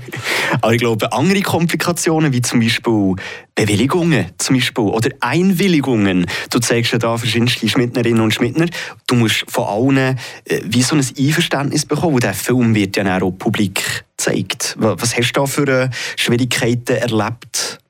Aber 0.61 0.73
ich 0.73 0.81
glaube, 0.81 1.13
andere 1.13 1.41
Komplikationen, 1.41 2.33
wie 2.33 2.43
zum 2.43 2.61
Beispiel 2.61 3.15
Bewilligungen 3.57 4.27
zum 4.39 4.57
Beispiel, 4.57 4.85
oder 4.85 5.11
Einwilligungen. 5.21 6.27
Du 6.51 6.61
zeigst 6.61 6.93
ja 6.93 6.99
da 6.99 7.17
verschiedenste 7.17 7.69
Schmittnerinnen 7.69 8.21
und 8.21 8.33
Schmittner. 8.33 8.67
Du 9.07 9.17
musst 9.17 9.45
von 9.49 9.65
allen 9.65 10.19
äh, 10.45 10.61
wie 10.63 10.83
so 10.83 10.95
ein 10.95 11.05
Einverständnis 11.19 11.87
bekommen. 11.87 12.15
Und 12.15 12.23
der 12.23 12.35
Film 12.35 12.75
wird 12.75 12.97
ja 12.97 13.21
auch 13.21 13.31
publik 13.33 14.05
gezeigt. 14.17 14.77
Was 14.79 15.17
hast 15.17 15.33
du 15.33 15.41
da 15.41 15.47
für 15.47 15.67
äh, 15.67 15.91
Schwierigkeiten 16.17 16.97
erlebt? 16.97 17.81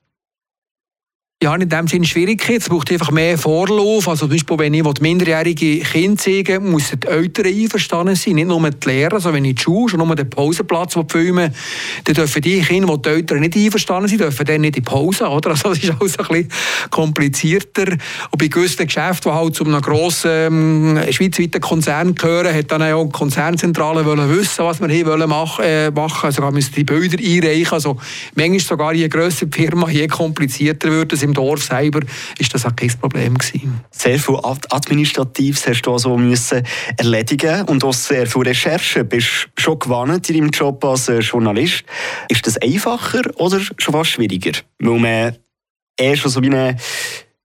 Ja, 1.43 1.53
in 1.53 1.69
dem 1.69 1.87
Sinne 1.87 2.03
Schwierigkeit. 2.03 2.61
Es 2.61 2.69
braucht 2.69 2.91
einfach 2.91 3.11
mehr 3.11 3.37
Vorlauf. 3.37 4.07
Also 4.07 4.25
zum 4.25 4.29
Beispiel, 4.29 4.57
wenn 4.57 4.73
ich 4.73 4.83
minderjährige 5.01 5.81
Kinder 5.81 6.17
zeige, 6.19 6.59
müssen 6.59 6.99
die 6.99 7.07
Eltern 7.07 7.45
einverstanden 7.45 8.15
sein. 8.15 8.33
Nicht 8.33 8.47
nur 8.47 8.67
die 8.67 8.89
Lehrer, 8.89 9.13
also 9.13 9.31
wenn 9.31 9.45
ich 9.45 9.53
die 9.53 9.61
Schule, 9.61 9.91
sondern 9.91 10.07
nur 10.07 10.15
den 10.15 10.31
Pausenplatz 10.31 10.97
filmen, 11.07 11.53
dann 12.05 12.15
dürfen 12.15 12.41
die 12.41 12.59
Kinder, 12.61 12.97
die 12.97 13.01
die 13.03 13.09
Eltern 13.09 13.41
nicht 13.41 13.55
einverstanden 13.55 14.07
sind, 14.07 14.21
dürfen 14.21 14.47
dann 14.47 14.61
nicht 14.61 14.77
in 14.77 14.83
die 14.83 14.89
Pause. 14.89 15.27
Oder? 15.27 15.51
Also 15.51 15.69
das 15.69 15.77
ist 15.77 15.91
alles 15.91 16.17
ein 16.17 16.27
bisschen 16.27 16.49
komplizierter. 16.89 17.91
Und 18.31 18.39
bei 18.39 18.47
gewissen 18.47 18.87
Geschäften, 18.87 19.31
die 19.31 19.37
halt 19.37 19.55
zu 19.55 19.63
einem 19.63 19.79
grossen 19.79 20.31
ähm, 20.97 20.99
schweizweiten 21.11 21.61
Konzern 21.61 22.15
gehören, 22.15 22.51
hat 22.51 22.71
dann 22.71 22.81
auch 22.81 23.05
die 23.05 23.11
Konzernzentrale 23.11 24.03
wollen 24.05 24.27
wissen, 24.35 24.65
was 24.65 24.81
wir 24.81 24.89
hier 24.89 25.05
wollen 25.05 25.29
machen, 25.29 25.63
äh, 25.63 25.91
machen. 25.91 26.25
Also 26.25 26.41
man 26.41 26.55
die 26.55 26.83
Bilder 26.83 27.19
einreichen. 27.19 27.73
Also 27.73 27.97
manchmal 28.33 28.59
sogar 28.59 28.93
je 28.95 29.07
grösser 29.07 29.45
die 29.45 29.55
Firma, 29.55 29.87
je 29.87 30.07
komplizierter 30.07 30.89
wird 30.89 31.13
es 31.13 31.26
im 31.27 31.33
Dorf 31.33 31.63
selber 31.63 31.99
ist 32.39 32.53
das 32.53 32.65
auch 32.65 32.75
kein 32.75 32.89
Problem 32.99 33.37
gewesen. 33.37 33.81
Sehr 33.91 34.17
viel 34.17 34.39
Administratives 34.69 35.67
hast 35.67 35.81
du 35.81 35.93
also 35.93 36.17
müssen 36.17 36.63
erledigen 36.97 37.63
und 37.63 37.83
auch 37.83 37.93
sehr 37.93 38.25
viel 38.25 38.43
Recherche. 38.43 39.03
Bist 39.03 39.49
du 39.55 39.61
schon 39.61 39.79
gewandt 39.79 40.29
in 40.29 40.37
deinem 40.37 40.49
Job 40.49 40.83
als 40.85 41.09
äh, 41.09 41.19
Journalist. 41.19 41.83
Ist 42.29 42.47
das 42.47 42.57
einfacher 42.57 43.21
oder 43.35 43.59
schon 43.59 43.93
fast 43.93 44.11
schwieriger? 44.11 44.53
Weil 44.79 44.99
man 44.99 45.37
eher 45.97 46.15
schon 46.15 46.31
so 46.31 46.41
wie 46.41 46.47
eine, 46.47 46.77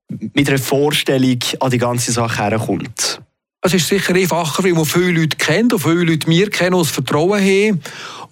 mit 0.08 0.48
einer 0.48 0.58
Vorstellung 0.58 1.38
an 1.60 1.70
die 1.70 1.78
ganze 1.78 2.12
Sache 2.12 2.42
herkommt. 2.42 3.20
Es 3.64 3.74
ist 3.74 3.86
sicher 3.86 4.14
einfacher, 4.14 4.64
weil 4.64 4.72
man 4.72 4.84
viele 4.84 5.20
Leute 5.20 5.36
kennt 5.36 5.72
und 5.72 5.78
viele 5.78 6.02
Leute 6.02 6.28
mir 6.28 6.50
kennen 6.50 6.74
und 6.74 6.84
das 6.84 6.90
Vertrauen 6.90 7.40
haben. 7.40 7.80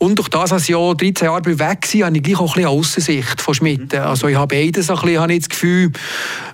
Und 0.02 0.18
durch 0.18 0.28
das, 0.28 0.48
dass 0.48 0.62
ich 0.62 0.70
ja 0.70 0.94
13 0.94 1.26
Jahre 1.26 1.44
weg 1.44 1.58
war, 1.58 2.06
habe 2.06 2.16
ich 2.16 2.22
gleich 2.22 2.40
auch 2.40 2.56
ein 2.56 2.62
bisschen 2.62 2.66
Aussicht 2.66 3.42
von 3.42 3.54
Schmidt. 3.54 3.94
Also 3.94 4.28
ich 4.28 4.36
habe 4.36 4.56
beides 4.56 4.88
ein 4.88 4.96
bisschen, 4.96 5.20
habe 5.20 5.32
ich 5.34 5.40
das 5.40 5.48
Gefühl. 5.50 5.92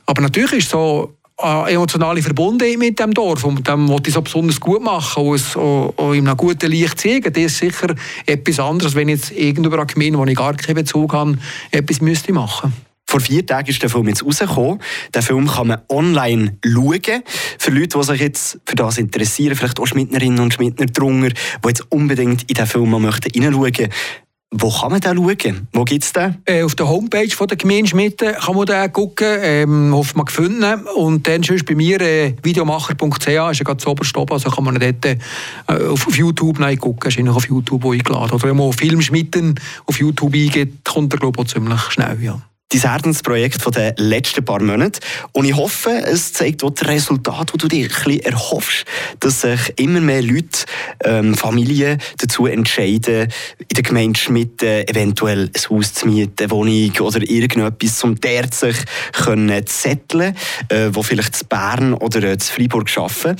Aber 0.04 0.20
natürlich 0.20 0.52
ist 0.52 0.70
so 0.70 1.14
eine 1.36 1.70
emotionale 1.70 2.22
Verbundenheit 2.22 2.76
mit 2.76 2.98
dem 2.98 3.14
Dorf 3.14 3.44
und 3.44 3.68
dem 3.68 3.88
wollte 3.88 4.08
ich 4.08 4.14
so 4.14 4.22
besonders 4.22 4.58
gut 4.58 4.82
machen 4.82 5.22
und 5.22 5.36
es 5.36 5.56
auch, 5.56 5.94
auch 5.96 6.12
in 6.12 6.26
einem 6.26 6.36
guten 6.36 6.70
Licht 6.70 6.98
zeigen. 6.98 7.32
Das 7.32 7.42
ist 7.42 7.58
sicher 7.58 7.94
etwas 8.26 8.58
anderes, 8.58 8.96
wenn 8.96 9.08
ich 9.08 9.20
jetzt 9.20 9.30
irgendwo 9.32 9.76
eine 9.76 9.86
Gemeinde, 9.86 10.18
wo 10.18 10.24
ich 10.24 10.36
gar 10.36 10.54
keinen 10.54 10.76
Bezug 10.76 11.12
habe, 11.12 11.38
etwas 11.70 12.00
müsste 12.00 12.32
machen 12.32 12.70
müsste. 12.70 12.85
Vor 13.08 13.20
vier 13.20 13.46
Tagen 13.46 13.68
ist 13.68 13.82
der 13.82 13.88
Film 13.88 14.08
jetzt 14.08 14.24
rausgekommen. 14.24 14.80
Den 15.14 15.22
Film 15.22 15.46
kann 15.46 15.68
man 15.68 15.80
online 15.88 16.58
schauen. 16.64 17.22
Für 17.58 17.70
Leute, 17.70 17.98
die 17.98 18.04
sich 18.04 18.20
jetzt 18.20 18.58
für 18.66 18.76
das 18.76 18.98
interessieren, 18.98 19.54
vielleicht 19.54 19.78
auch 19.78 19.86
Schmidtnerinnen 19.86 20.40
und 20.40 20.54
Schmidtner 20.54 20.86
drunter, 20.86 21.28
die 21.28 21.68
jetzt 21.68 21.90
unbedingt 21.90 22.42
in 22.42 22.48
diesen 22.48 22.66
Film 22.66 22.90
möchten 22.90 23.42
reinschauen 23.42 23.90
wo 24.52 24.70
kann 24.70 24.92
man 24.92 25.00
den 25.00 25.16
schauen? 25.16 25.68
Wo 25.72 25.84
gibt 25.84 26.04
es 26.04 26.12
den? 26.12 26.36
Äh, 26.44 26.62
auf 26.62 26.74
der 26.74 26.88
Homepage 26.88 27.28
von 27.30 27.48
der 27.48 27.56
Gemeinde 27.56 27.88
Schmitten 27.88 28.32
kann 28.34 28.54
man 28.54 28.66
den 28.66 28.92
gucken. 28.92 29.26
Ähm, 29.40 29.92
hofft 29.94 30.16
man 30.16 30.24
gefunden. 30.24 30.86
Und 30.96 31.26
dann 31.26 31.42
sonst 31.42 31.66
bei 31.66 31.74
mir 31.74 32.00
äh, 32.00 32.34
videomacher.ch 32.42 33.26
ist 33.26 33.28
ja 33.28 33.50
gerade 33.64 33.76
zu 33.78 33.90
oberst 33.90 34.16
oben, 34.16 34.32
also 34.32 34.48
kann 34.50 34.64
man 34.64 34.78
dort 34.78 35.04
äh, 35.04 35.18
auf, 35.66 36.06
auf 36.06 36.16
YouTube 36.16 36.58
gucken. 36.78 37.10
Ist 37.10 37.28
auf 37.28 37.48
YouTube 37.48 37.84
eingeladen. 37.84 38.32
Oder 38.32 38.48
wenn 38.48 38.56
man 38.56 38.72
Film 38.72 39.02
Schmitten 39.02 39.56
auf 39.84 39.98
YouTube 39.98 40.32
eingeht, 40.32 40.84
kommt 40.84 41.12
er 41.12 41.18
glaube 41.18 41.42
ich 41.42 41.48
ziemlich 41.48 41.80
schnell. 41.90 42.18
Ja 42.22 42.40
dein 42.68 42.80
Herzensprojekt 42.80 43.62
von 43.62 43.72
den 43.72 43.94
letzten 43.96 44.44
paar 44.44 44.60
Monaten. 44.60 44.98
Und 45.32 45.44
ich 45.44 45.54
hoffe, 45.54 45.90
es 46.04 46.32
zeigt 46.32 46.64
auch 46.64 46.70
das 46.70 46.88
Resultat, 46.88 47.52
das 47.52 47.58
du 47.58 47.68
dir 47.68 47.84
ein 47.84 47.88
bisschen 47.88 48.20
erhoffst, 48.20 48.84
dass 49.20 49.42
sich 49.42 49.72
immer 49.76 50.00
mehr 50.00 50.22
Leute, 50.22 50.64
ähm, 51.04 51.34
Familien 51.34 52.00
dazu 52.18 52.46
entscheiden, 52.46 53.32
in 53.58 53.74
der 53.74 53.82
Gemeinde 53.82 54.18
Schmidt 54.18 54.62
äh, 54.62 54.82
eventuell 54.82 55.50
ein 55.54 55.70
Haus 55.70 55.94
zu 55.94 56.06
mieten, 56.06 56.34
eine 56.38 56.50
Wohnung 56.50 56.90
oder 57.00 57.22
irgendetwas, 57.22 58.02
um 58.02 58.18
dort 58.20 58.54
sich 58.54 58.76
können 59.12 59.66
zetteln, 59.66 60.36
äh, 60.68 60.88
wo 60.92 61.02
vielleicht 61.02 61.36
zu 61.36 61.44
Bern 61.44 61.94
oder 61.94 62.22
äh, 62.22 62.38
zu 62.38 62.52
Freiburg 62.52 62.90
arbeiten. 62.96 63.36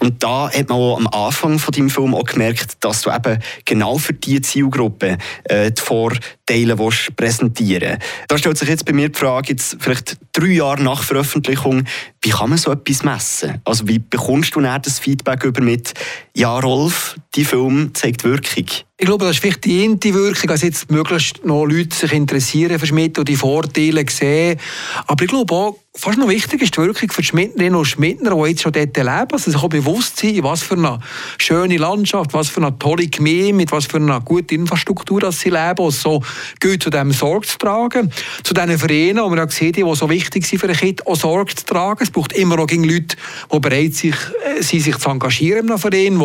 Und 0.00 0.22
da 0.22 0.50
hat 0.50 0.68
man 0.68 0.78
auch 0.78 0.96
am 0.96 1.06
Anfang 1.08 1.58
von 1.58 1.72
deinem 1.72 1.90
Film 1.90 2.14
auch 2.14 2.24
gemerkt, 2.24 2.76
dass 2.84 3.02
du 3.02 3.10
eben 3.10 3.42
genau 3.64 3.98
für 3.98 4.12
diese 4.12 4.42
Zielgruppe 4.42 5.18
äh, 5.44 5.72
die 5.72 5.82
Vorteile 5.82 6.78
willst 6.78 7.16
präsentieren. 7.16 7.98
Da 8.28 8.38
stellt 8.38 8.58
sich 8.58 8.68
jetzt 8.68 8.84
bei 8.84 8.92
mir 8.92 9.08
die 9.08 9.18
Frage, 9.18 9.50
jetzt 9.50 9.76
vielleicht 9.80 10.18
drei 10.32 10.46
Jahre 10.46 10.82
nach 10.82 11.02
Veröffentlichung, 11.02 11.84
wie 12.22 12.30
kann 12.30 12.50
man 12.50 12.58
so 12.58 12.72
etwas 12.72 13.04
messen? 13.04 13.60
Also 13.64 13.86
wie 13.86 13.98
bekommst 13.98 14.54
du 14.54 14.60
dann 14.60 14.82
das 14.82 14.98
Feedback 14.98 15.44
über 15.44 15.60
mit, 15.60 15.94
ja 16.34 16.58
Rolf, 16.58 17.16
die 17.34 17.44
Film 17.44 17.90
zeigt 17.94 18.24
Wirkung? 18.24 18.66
Ich 19.00 19.06
glaube, 19.06 19.24
das 19.24 19.36
ist 19.36 19.42
vielleicht 19.42 19.64
die 19.64 19.84
eine 19.84 20.14
Wirkung, 20.14 20.48
dass 20.48 20.62
jetzt 20.62 20.90
möglichst 20.90 21.44
noch 21.44 21.64
Leute 21.64 21.94
sich 21.94 22.12
interessieren 22.12 22.80
für 22.80 22.86
Schmidt 22.86 23.16
und 23.16 23.28
die 23.28 23.36
Vorteile 23.36 24.04
sehen. 24.10 24.58
Aber 25.06 25.22
ich 25.22 25.30
glaube 25.30 25.54
auch, 25.54 25.78
fast 25.94 26.18
noch 26.18 26.28
wichtig 26.28 26.62
ist 26.62 26.76
die 26.76 26.80
Wirkung 26.80 27.08
für 27.10 27.22
die 27.22 27.28
Schmidtnerinnen 27.28 27.76
und 27.76 27.84
Schmidtner, 27.84 28.34
die 28.34 28.50
jetzt 28.50 28.62
schon 28.62 28.72
dort 28.72 28.96
leben, 28.96 29.06
also 29.06 29.50
sich 29.50 29.62
auch 29.62 29.68
bewusst 29.68 30.16
sind, 30.16 30.42
was 30.42 30.62
für 30.62 30.74
eine 30.74 30.98
schöne 31.38 31.76
Landschaft, 31.76 32.34
was 32.34 32.48
für 32.48 32.60
eine 32.60 32.76
tolle 32.76 33.06
Gemeinde, 33.06 33.52
mit 33.52 33.70
was 33.70 33.86
für 33.86 33.98
einer 33.98 34.20
guten 34.20 34.54
Infrastruktur 34.54 35.20
dass 35.20 35.40
sie 35.40 35.50
leben 35.50 35.78
und 35.78 35.92
so 35.92 36.22
gut 36.60 36.82
zu 36.82 36.90
dem 36.90 37.12
Sorge 37.12 37.46
zu 37.46 37.58
tragen. 37.58 38.12
Zu 38.42 38.52
diesen 38.52 38.78
Vereinen, 38.78 39.16
die 39.16 39.30
man 39.30 39.40
auch 39.40 39.50
sieht, 39.50 39.76
die 39.76 39.94
so 39.94 40.10
wichtig 40.10 40.44
sind 40.44 40.58
für 40.58 40.68
ein 40.68 40.76
Kind, 40.76 41.06
auch 41.06 41.14
Sorge 41.16 41.54
zu 41.54 41.64
tragen. 41.64 42.04
Es 42.08 42.12
braucht 42.12 42.32
immer 42.32 42.56
noch 42.56 42.70
Leute, 42.70 43.16
die 43.52 43.60
bereit 43.60 43.94
sind, 43.94 44.16
sich, 44.60 44.82
sich 44.82 44.96
zu 44.96 45.10
engagieren 45.10 45.68
einem 45.68 45.78
Verein, 45.78 46.18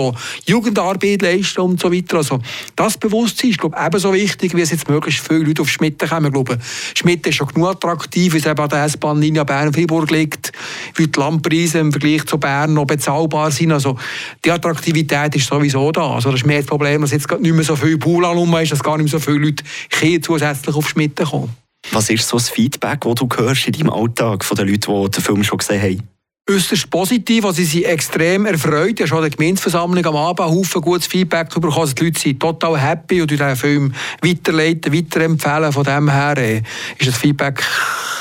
die 0.48 0.52
Jugendarbeit 0.52 1.22
leisten 1.22 1.60
und 1.60 1.82
so 1.82 1.92
weiter. 1.92 2.18
Also 2.18 2.40
das 2.78 2.98
Bewusstsein 2.98 3.50
ist 3.50 3.60
glaube 3.60 3.76
ich, 3.78 3.86
ebenso 3.86 4.14
wichtig, 4.14 4.56
wie 4.56 4.62
es 4.62 4.72
jetzt 4.72 4.88
möglichst 4.88 5.28
viele 5.28 5.44
Leute 5.44 5.62
auf 5.62 5.70
Schmitten 5.70 6.08
kommen. 6.08 6.28
Ich 6.28 6.32
glaube, 6.32 6.58
Schmitten 6.96 7.30
ist 7.30 7.36
schon 7.36 7.50
genug 7.50 7.72
attraktiv, 7.72 8.34
wie 8.34 8.38
es 8.38 8.46
eben 8.46 8.60
an 8.60 8.70
der 8.70 8.86
S-Bahn-Linie 8.86 9.44
Bern-Fribourg 9.44 10.10
liegt, 10.10 10.54
wie 10.96 11.08
die 11.08 11.20
Landpreise 11.20 11.80
im 11.80 11.92
Vergleich 11.92 12.26
zu 12.28 12.38
Bern 12.38 12.74
noch 12.74 12.86
bezahlbar 12.86 13.52
sind. 13.52 13.74
Also 13.74 13.98
die 14.46 14.52
Attraktivität 14.52 15.36
ist 15.36 15.48
sowieso 15.48 15.92
da. 15.92 16.12
Also 16.12 16.32
das 16.32 16.40
ist 16.40 16.46
mehr 16.46 16.60
das 16.60 16.68
Problem, 16.68 17.02
dass 17.02 17.12
jetzt 17.12 17.30
nicht 17.30 17.54
mehr 17.54 17.66
so 17.66 17.76
viel 17.76 17.98
Pool 17.98 18.24
ist, 18.62 18.72
dass 18.72 18.82
gar 18.82 18.98
nicht 18.98 19.12
mehr 19.12 19.20
so 19.20 19.20
viele 19.20 19.40
Leute 19.46 20.22
zusätzlich 20.22 20.76
auf 20.78 20.88
Schmitten 20.88 21.26
kommen. 21.26 21.63
Was 21.92 22.10
ist 22.10 22.28
so 22.28 22.38
das 22.38 22.50
Feedback, 22.50 23.02
das 23.02 23.16
du 23.16 23.28
hörst 23.36 23.68
in 23.68 23.74
deinem 23.74 23.90
Alltag 23.90 24.44
von 24.44 24.56
den 24.58 24.68
Leuten, 24.68 25.04
die 25.04 25.12
den 25.12 25.24
Film 25.24 25.44
schon 25.44 25.58
gesehen 25.58 25.82
haben? 25.82 26.14
äußerst 26.50 26.90
positiv. 26.90 27.46
Also 27.46 27.58
sie 27.58 27.66
sind 27.66 27.86
extrem 27.86 28.46
erfreut. 28.46 29.00
Ich 29.00 29.12
habe 29.12 29.24
in 29.24 29.30
der 29.30 29.38
Gemeinsversammlung 29.38 30.06
am 30.06 30.16
Abend 30.16 30.50
Haufen 30.50 30.82
gutes 30.82 31.08
Feedback 31.08 31.50
bekommen. 31.50 31.74
Also 31.74 31.94
die 31.94 32.06
Leute 32.06 32.20
sind 32.20 32.40
total 32.40 32.80
happy 32.80 33.22
und 33.22 33.32
den 33.32 33.56
Film 33.56 33.94
weiterleiten, 34.22 34.94
weiterempfehlen. 34.94 35.72
Von 35.72 35.84
dem 35.84 36.10
her 36.10 36.38
äh, 36.38 36.62
ist 36.98 37.08
das 37.08 37.18
Feedback 37.18 37.64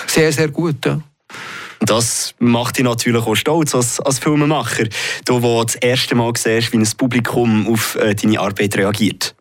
sehr, 0.06 0.32
sehr 0.32 0.48
gut. 0.48 0.84
Ja. 0.86 1.00
Das 1.80 2.34
macht 2.38 2.78
dich 2.78 2.84
natürlich 2.84 3.26
auch 3.26 3.34
stolz 3.34 3.74
als, 3.74 3.98
als 3.98 4.20
Filmemacher. 4.20 4.84
Du, 5.24 5.42
wo 5.42 5.64
das 5.64 5.74
erste 5.74 6.14
Mal 6.14 6.32
siehst, 6.36 6.72
wie 6.72 6.76
ein 6.76 6.88
Publikum 6.96 7.66
auf 7.66 7.96
äh, 7.96 8.14
deine 8.14 8.38
Arbeit 8.38 8.76
reagiert. 8.76 9.34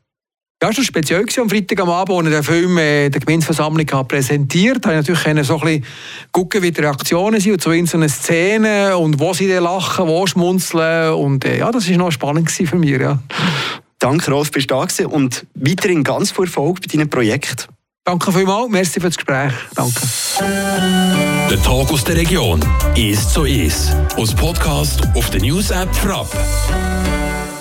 Ja, 0.62 0.69
es 0.69 0.78
war 0.78 0.84
speziell 0.84 1.26
am 1.39 1.50
Freitag 1.50 1.80
am 1.80 1.89
Abend, 1.89 2.19
als 2.19 2.28
ich 2.28 2.34
den 2.34 2.43
Film 2.43 2.78
äh, 2.78 3.10
der 3.10 3.19
Gemeindeversammlung 3.19 4.08
präsentiert 4.08 4.86
habe. 4.86 5.00
Ich 5.00 5.08
natürlich 5.08 5.47
so 5.47 5.56
ein 5.56 5.62
bisschen 5.62 5.86
gucken, 6.32 6.62
wie 6.62 6.71
die 6.71 6.80
Reaktionen 6.80 7.41
sind 7.41 7.54
und 7.54 7.63
so 7.63 7.71
in 7.71 7.88
so 7.88 7.97
eine 7.97 8.08
Szene 8.08 8.95
und 8.95 9.19
wo 9.19 9.34
sie 9.34 9.47
dann 9.47 9.63
lachen, 9.63 10.08
wo 10.08 10.28
schmunzeln. 10.28 11.15
Und 11.15 11.45
äh, 11.45 11.58
ja, 11.58 11.71
das 11.71 11.89
war 11.89 11.97
noch 11.97 12.12
spannend 12.12 12.52
für 12.52 12.76
mich. 12.76 13.02
Ja. 13.02 13.17
Danke, 13.97 14.30
Rolf, 14.30 14.52
bist 14.52 14.69
du 14.69 14.76
da 14.76 14.86
gewesen 14.86 15.08
und 15.08 15.47
weiterhin 15.56 16.04
ganz 16.04 16.30
viel 16.30 16.45
Erfolg 16.45 16.80
bei 16.82 16.95
deinem 16.95 17.10
Projekt. 17.10 17.67
Danke 18.04 18.32
vielmals, 18.32 18.69
merci 18.69 19.00
für 19.00 19.08
das 19.08 19.17
Gespräch. 19.17 19.54
Danke. 19.74 20.02
Der 21.50 21.63
Tag 21.63 21.91
aus 21.91 22.04
der 22.04 22.17
Region 22.17 22.63
ist 22.95 23.32
so 23.32 23.45
ist. 23.45 23.95
Aus 24.15 24.36
Podcast 24.36 25.02
auf 25.15 25.28
der 25.32 25.41
News 25.41 25.71
App 25.71 25.93
Frapp. 25.95 26.30